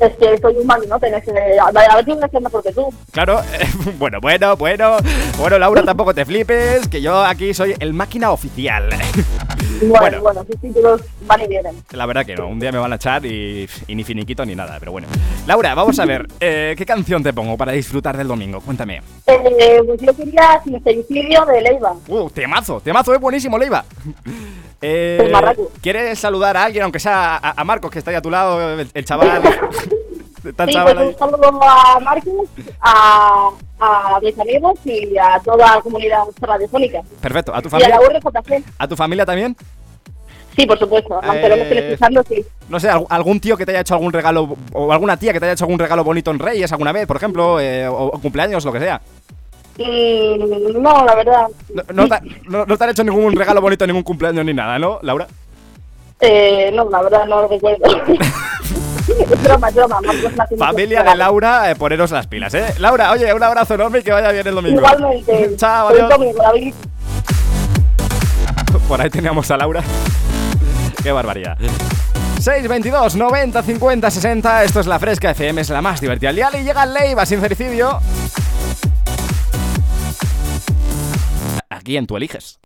Es 0.00 0.16
que 0.16 0.38
soy 0.38 0.56
un 0.56 0.66
maquinote. 0.66 1.08
en 1.08 1.14
ese- 1.14 1.30
A 1.60 1.70
ver, 1.70 1.90
a 1.90 1.96
ver 1.96 2.16
me 2.16 2.24
hace 2.24 2.40
mejor 2.40 2.62
que 2.62 2.72
tú. 2.72 2.88
Claro, 3.12 3.40
bueno, 3.98 4.18
bueno, 4.20 4.56
bueno. 4.56 4.96
Bueno, 5.38 5.58
Laura, 5.58 5.82
tampoco 5.84 6.14
te 6.14 6.24
flipes, 6.24 6.88
que 6.88 7.00
yo 7.02 7.22
aquí 7.24 7.52
soy 7.54 7.74
el 7.78 7.92
máquina 7.92 8.30
oficial. 8.30 8.88
Bueno, 8.88 9.00
Bueno. 10.00 10.20
bueno, 10.20 10.44
sus 10.44 10.60
títulos 10.60 11.00
van 11.26 11.40
y 11.42 11.46
vienen. 11.48 11.74
La 11.92 12.04
verdad 12.06 12.26
que 12.26 12.34
no, 12.36 12.48
un 12.48 12.60
día 12.60 12.70
me 12.72 12.78
van 12.78 12.92
a 12.92 12.96
echar 12.96 13.24
y, 13.24 13.66
y 13.86 13.94
ni 13.94 14.04
finiquito 14.04 14.44
ni 14.44 14.54
nada, 14.54 14.76
pero 14.78 14.92
bueno. 14.92 15.08
Laura, 15.46 15.74
vamos 15.74 15.98
a 15.98 16.04
ver, 16.04 16.26
eh, 16.38 16.74
¿qué 16.76 16.84
canción 16.84 17.22
te 17.22 17.32
pongo 17.32 17.56
para 17.56 17.72
disfrutar 17.72 18.16
del 18.16 18.28
domingo? 18.28 18.60
Cuéntame. 18.60 19.00
Eh, 19.26 19.82
pues 19.86 20.00
yo 20.02 20.14
quería 20.14 20.60
sincericidio 20.64 21.44
de 21.46 21.62
Leiva. 21.62 21.94
Uh, 22.08 22.28
temazo, 22.30 22.80
temazo, 22.80 23.14
es 23.14 23.20
buenísimo, 23.20 23.58
Leiva. 23.58 23.84
Eh. 24.82 25.32
¿Quieres 25.82 26.18
saludar 26.18 26.56
a 26.56 26.64
alguien, 26.64 26.82
aunque 26.84 26.98
sea 27.00 27.36
a, 27.36 27.60
a 27.60 27.64
Marcos, 27.64 27.90
que 27.90 27.98
está 27.98 28.10
ahí 28.10 28.16
a 28.16 28.22
tu 28.22 28.30
lado, 28.30 28.78
el, 28.80 28.88
el 28.92 29.04
chaval? 29.04 29.42
Sí, 30.42 30.48
chaval 30.72 30.96
pues 30.96 31.08
un 31.08 31.18
saludo 31.18 31.60
a 31.62 32.00
Marcos, 32.00 32.48
a, 32.80 33.50
a 33.78 34.20
mis 34.22 34.38
amigos 34.38 34.78
y 34.86 35.18
a 35.18 35.38
toda 35.44 35.76
la 35.76 35.82
comunidad 35.82 36.22
radiofónica. 36.40 37.02
Perfecto, 37.20 37.54
¿a 37.54 37.60
tu 37.60 37.68
Y 37.76 37.82
a 37.82 37.88
la 37.90 37.98
familia? 38.00 38.20
URJC. 38.24 38.64
¿A 38.78 38.88
tu 38.88 38.96
familia 38.96 39.26
también? 39.26 39.54
Sí, 40.56 40.64
por 40.64 40.78
supuesto. 40.78 41.20
Aunque 41.22 41.46
no 41.46 41.54
Eh, 41.56 41.88
escuchando, 41.90 42.22
sí. 42.26 42.42
No 42.70 42.80
sé, 42.80 42.88
algún- 42.88 43.06
algún 43.10 43.38
tío 43.40 43.54
que 43.58 43.66
te 43.66 43.72
haya 43.72 43.82
hecho 43.82 43.92
algún 43.92 44.14
regalo, 44.14 44.56
o 44.72 44.90
alguna 44.90 45.18
tía 45.18 45.34
que 45.34 45.40
te 45.40 45.44
haya 45.44 45.52
hecho 45.52 45.64
algún 45.64 45.78
regalo 45.78 46.04
bonito 46.04 46.30
en 46.30 46.38
Reyes 46.38 46.72
alguna 46.72 46.92
vez, 46.92 47.06
por 47.06 47.16
ejemplo, 47.18 47.60
eh, 47.60 47.86
o, 47.86 48.06
o 48.06 48.18
cumpleaños, 48.18 48.64
lo 48.64 48.72
que 48.72 48.80
sea. 48.80 49.02
Mm, 49.80 50.82
no, 50.82 51.04
la 51.06 51.14
verdad. 51.14 51.46
No, 51.72 51.82
no 51.94 52.08
te, 52.08 52.20
no- 52.48 52.66
no 52.66 52.76
te 52.76 52.84
han 52.84 52.90
hecho 52.90 53.02
ningún 53.04 53.34
regalo 53.34 53.60
bonito, 53.62 53.86
ningún 53.86 54.02
cumpleaños 54.02 54.44
ni 54.44 54.52
nada, 54.52 54.78
¿no, 54.78 54.98
Laura? 55.02 55.26
Eh, 56.20 56.70
no, 56.74 56.88
la 56.90 57.00
verdad 57.02 57.24
no 57.26 57.42
lo 57.42 57.48
recuerdo. 57.48 57.84
broma, 59.42 59.70
broma. 59.70 59.98
Familia 60.58 61.02
de. 61.02 61.16
Laura, 61.16 61.70
eh, 61.70 61.76
poneros 61.76 62.10
las 62.10 62.26
pilas, 62.26 62.52
¿eh? 62.52 62.74
Laura, 62.78 63.10
oye, 63.12 63.32
un 63.32 63.42
abrazo 63.42 63.74
enorme 63.74 64.00
y 64.00 64.02
que 64.02 64.12
vaya 64.12 64.30
bien 64.30 64.46
el 64.46 64.54
domingo. 64.54 64.78
Igualmente. 64.80 65.56
Chao, 65.56 65.88
adiós. 65.88 66.12
Por 68.86 69.00
ahí 69.00 69.08
teníamos 69.08 69.50
a 69.50 69.56
Laura. 69.56 69.82
Qué 71.02 71.10
barbaridad. 71.10 71.56
622 72.40 73.16
90 73.16 73.62
50 73.62 74.10
60 74.10 74.64
Esto 74.64 74.80
es 74.80 74.86
la 74.86 74.98
Fresca 74.98 75.30
FM, 75.30 75.60
es 75.60 75.68
la 75.68 75.82
más 75.82 76.00
divertida 76.00 76.30
al 76.30 76.38
Y 76.58 76.64
llega 76.64 76.86
Leiva, 76.86 77.26
sincericidio 77.26 78.00
Aquí 81.80 81.96
en 81.96 82.06
Tu 82.06 82.14
Eliges 82.14 82.60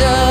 done 0.00 0.29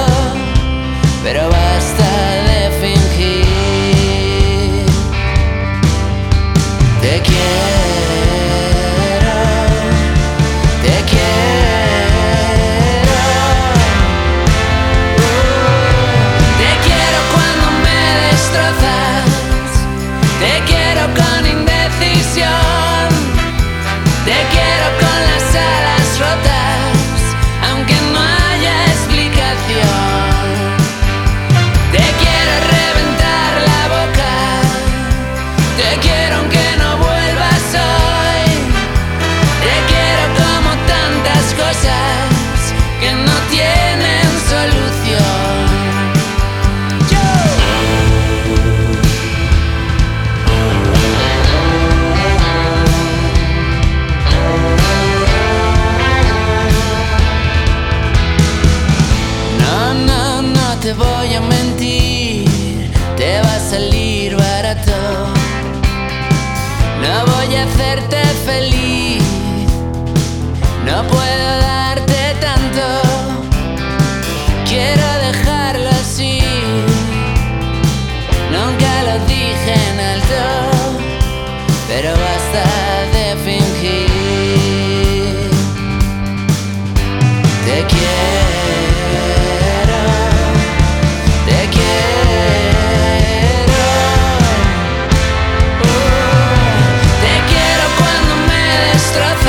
nuestra. 99.18 99.49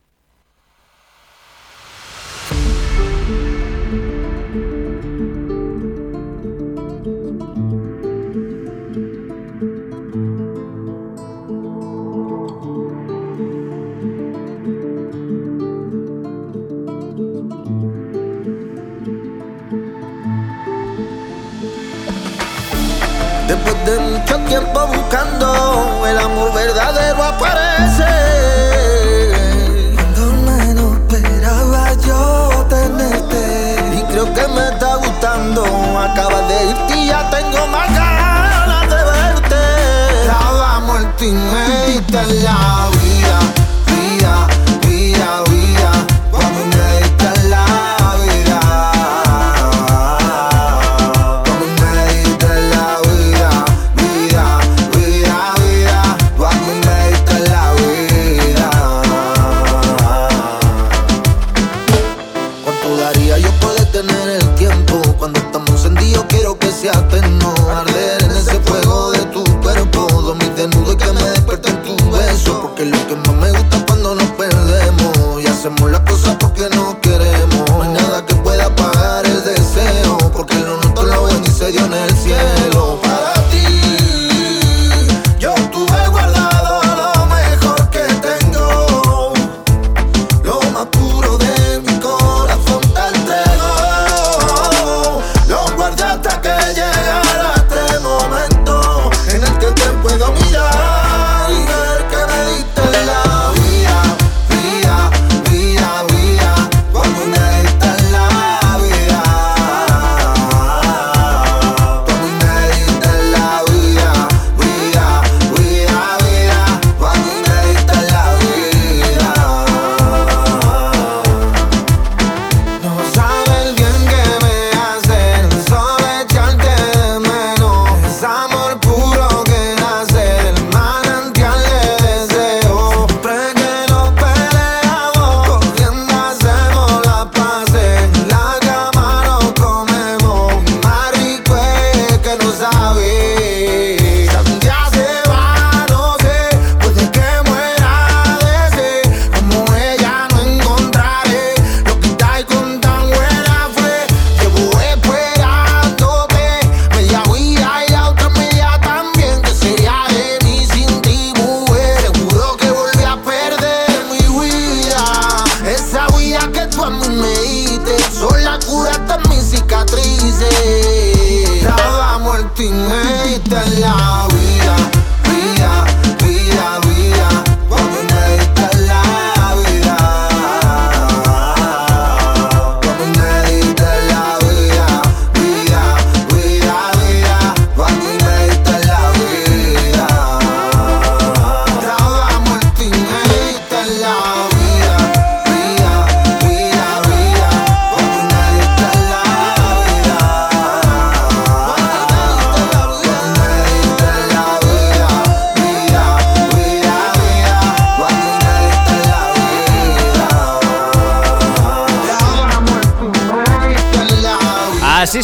verdadero 26.91 27.23
aparece. 27.23 28.05
Cuando 29.95 30.33
menos 30.43 30.97
esperaba 30.97 31.93
yo 32.05 32.65
tenerte. 32.69 33.75
Y 33.97 34.03
creo 34.11 34.33
que 34.33 34.47
me 34.47 34.69
está 34.69 34.95
gustando. 34.95 35.63
Acabas 35.99 36.47
de 36.47 36.69
irte 36.69 36.97
y 36.97 37.07
ya 37.07 37.29
tengo 37.29 37.67
más 37.67 37.93
ganas 37.93 38.89
de 38.89 38.95
verte. 38.95 40.27
Lavamos 40.27 40.99
el 41.01 41.15
timbre 41.15 41.95
y 41.95 41.99
te 42.01 42.25
lavo. 42.43 43.00
Me 73.39 73.51
gusta 73.51 73.85
cuando 73.87 74.15
nos 74.15 74.29
perdemos 74.31 75.41
y 75.41 75.47
hacemos 75.47 75.91
las 75.91 76.01
cosas 76.01 76.35
porque 76.39 76.69
no 76.75 76.99
queremos. 76.99 77.10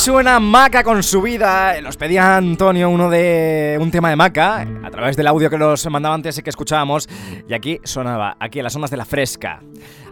Suena 0.08 0.40
Maca 0.40 0.86
con 0.86 1.04
su 1.04 1.22
vida. 1.22 1.82
Nos 1.82 1.98
pedía 1.98 2.38
Antonio 2.38 2.90
uno 2.90 3.10
de 3.10 3.78
un 3.78 3.92
tema 3.92 4.10
de 4.10 4.16
Maca 4.16 4.62
a 4.62 4.90
través 4.90 5.18
del 5.18 5.28
audio 5.28 5.50
que 5.50 5.58
nos 5.58 5.86
mandaba 5.90 6.16
antes 6.16 6.38
y 6.38 6.42
que 6.42 6.50
escuchábamos. 6.50 7.10
Y 7.46 7.54
aquí 7.54 7.82
sonaba, 7.84 8.38
aquí 8.40 8.60
en 8.60 8.64
las 8.64 8.74
ondas 8.74 8.90
de 8.90 8.96
la 8.96 9.04
fresca. 9.04 9.60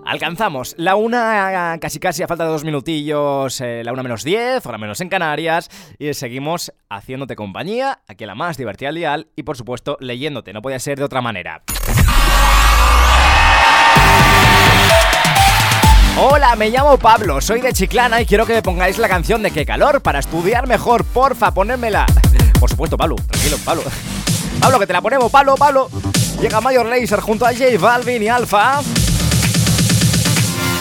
Alcanzamos 0.05 0.75
la 0.77 0.97
una 0.97 1.77
casi 1.79 1.99
casi 2.01 2.23
a 2.23 2.27
falta 2.27 2.43
de 2.43 2.49
dos 2.49 2.65
minutillos, 2.65 3.61
eh, 3.61 3.83
la 3.85 3.93
una 3.93 4.03
menos 4.03 4.25
diez, 4.25 4.65
hora 4.65 4.77
menos 4.77 4.99
en 4.99 5.07
Canarias. 5.07 5.69
Y 5.97 6.13
seguimos 6.13 6.73
haciéndote 6.89 7.37
compañía, 7.37 8.01
aquí 8.05 8.25
en 8.25 8.27
la 8.27 8.35
más 8.35 8.57
divertida 8.57 8.89
al 8.89 8.95
dial 8.95 9.27
y 9.37 9.43
por 9.43 9.55
supuesto 9.55 9.95
leyéndote, 10.01 10.51
no 10.51 10.61
podía 10.61 10.79
ser 10.79 10.97
de 10.97 11.05
otra 11.05 11.21
manera. 11.21 11.63
Hola, 16.17 16.55
me 16.55 16.69
llamo 16.69 16.97
Pablo, 16.97 17.41
soy 17.41 17.59
de 17.59 17.73
Chiclana 17.73 18.21
y 18.21 18.25
quiero 18.25 18.45
que 18.45 18.53
me 18.53 18.61
pongáis 18.61 18.97
la 18.97 19.09
canción 19.09 19.43
de 19.43 19.51
Qué 19.51 19.65
calor 19.65 20.01
para 20.01 20.19
estudiar 20.19 20.65
mejor, 20.65 21.03
porfa, 21.03 21.53
ponérmela. 21.53 22.05
Por 22.57 22.69
supuesto, 22.69 22.95
Pablo, 22.95 23.17
tranquilo, 23.17 23.57
Pablo. 23.65 23.83
Pablo, 24.61 24.79
que 24.79 24.87
te 24.87 24.93
la 24.93 25.01
ponemos, 25.01 25.29
Pablo, 25.29 25.55
Pablo. 25.55 25.89
Llega 26.39 26.61
Mayor 26.61 26.85
Laser 26.85 27.19
junto 27.19 27.45
a 27.45 27.51
J 27.51 27.65
Balvin 27.77 28.23
y 28.23 28.29
Alfa. 28.29 28.79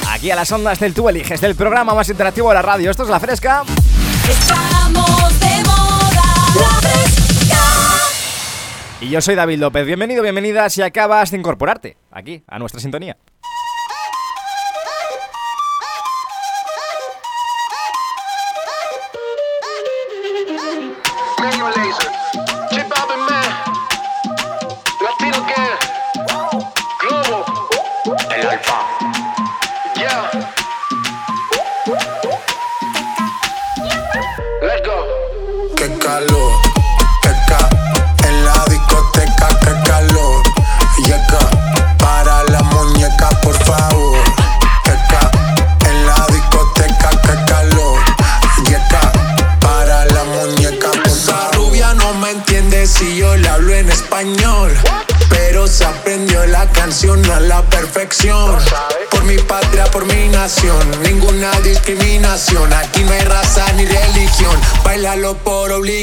Aquí 0.08 0.30
a 0.30 0.36
las 0.36 0.52
ondas 0.52 0.78
del 0.78 0.94
Tú 0.94 1.08
Eliges, 1.08 1.40
del 1.40 1.56
programa 1.56 1.94
más 1.94 2.08
interactivo 2.08 2.50
de 2.50 2.54
la 2.54 2.62
radio. 2.62 2.92
Esto 2.92 3.02
es 3.02 3.08
La 3.08 3.18
Fresca. 3.18 3.64
Estamos 4.30 5.40
de 5.40 5.62
moda, 5.64 6.22
la 6.54 6.80
fresca. 6.80 7.58
Y 9.00 9.08
yo 9.08 9.20
soy 9.20 9.34
David 9.34 9.58
López. 9.58 9.84
Bienvenido, 9.84 10.22
bienvenida 10.22 10.70
si 10.70 10.80
acabas 10.82 11.32
de 11.32 11.38
incorporarte 11.38 11.96
aquí 12.12 12.44
a 12.46 12.60
nuestra 12.60 12.80
sintonía. 12.80 13.16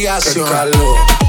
Obligación. 0.02 0.46
Qué 0.46 0.52
calor. 0.52 1.21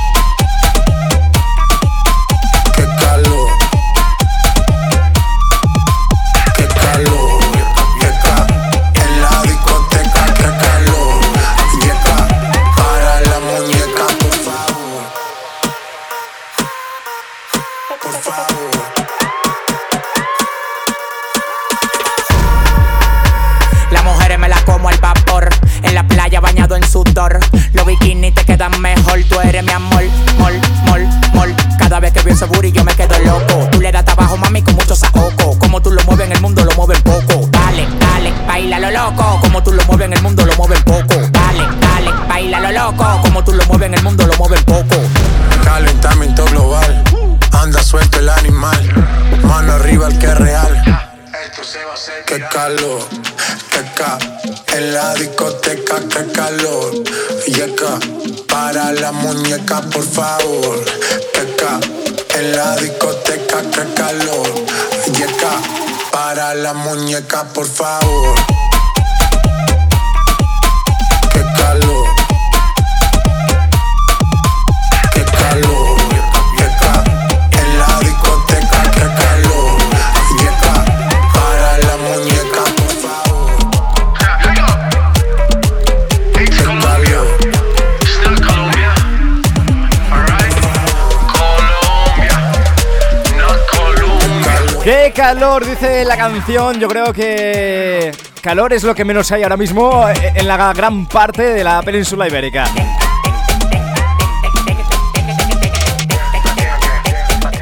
Canción. 96.29 96.79
Yo 96.79 96.87
creo 96.87 97.12
que 97.12 98.12
calor 98.43 98.73
es 98.73 98.85
lo 98.85 98.95
que 98.95 99.05
menos 99.05 99.33
hay 99.33 99.43
ahora 99.43 99.57
mismo 99.57 100.09
eh, 100.09 100.14
en 100.37 100.47
la 100.47 100.73
gran 100.73 101.09
parte 101.09 101.43
de 101.43 101.64
la 101.64 101.83
península 101.83 102.29
ibérica. 102.29 102.66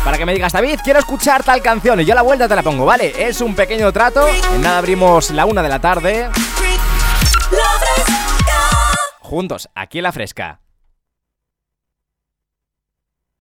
Para 0.04 0.18
que 0.18 0.26
me 0.26 0.34
digas, 0.34 0.52
David, 0.52 0.80
quiero 0.84 1.00
escuchar 1.00 1.44
tal 1.44 1.62
canción 1.62 2.02
y 2.02 2.06
yo 2.06 2.14
a 2.14 2.16
la 2.16 2.24
vuelta 2.24 2.48
te 2.48 2.56
la 2.56 2.64
pongo, 2.64 2.86
¿vale? 2.86 3.14
Es 3.18 3.42
un 3.42 3.56
pequeño 3.56 3.92
trato. 3.94 4.28
En 4.54 4.62
nada 4.62 4.80
abrimos 4.80 5.32
la 5.32 5.46
una 5.46 5.62
de 5.62 5.70
la 5.70 5.80
tarde. 5.80 6.30
Juntos, 9.34 9.68
aquí 9.74 9.98
en 9.98 10.04
la 10.04 10.12
fresca. 10.12 10.63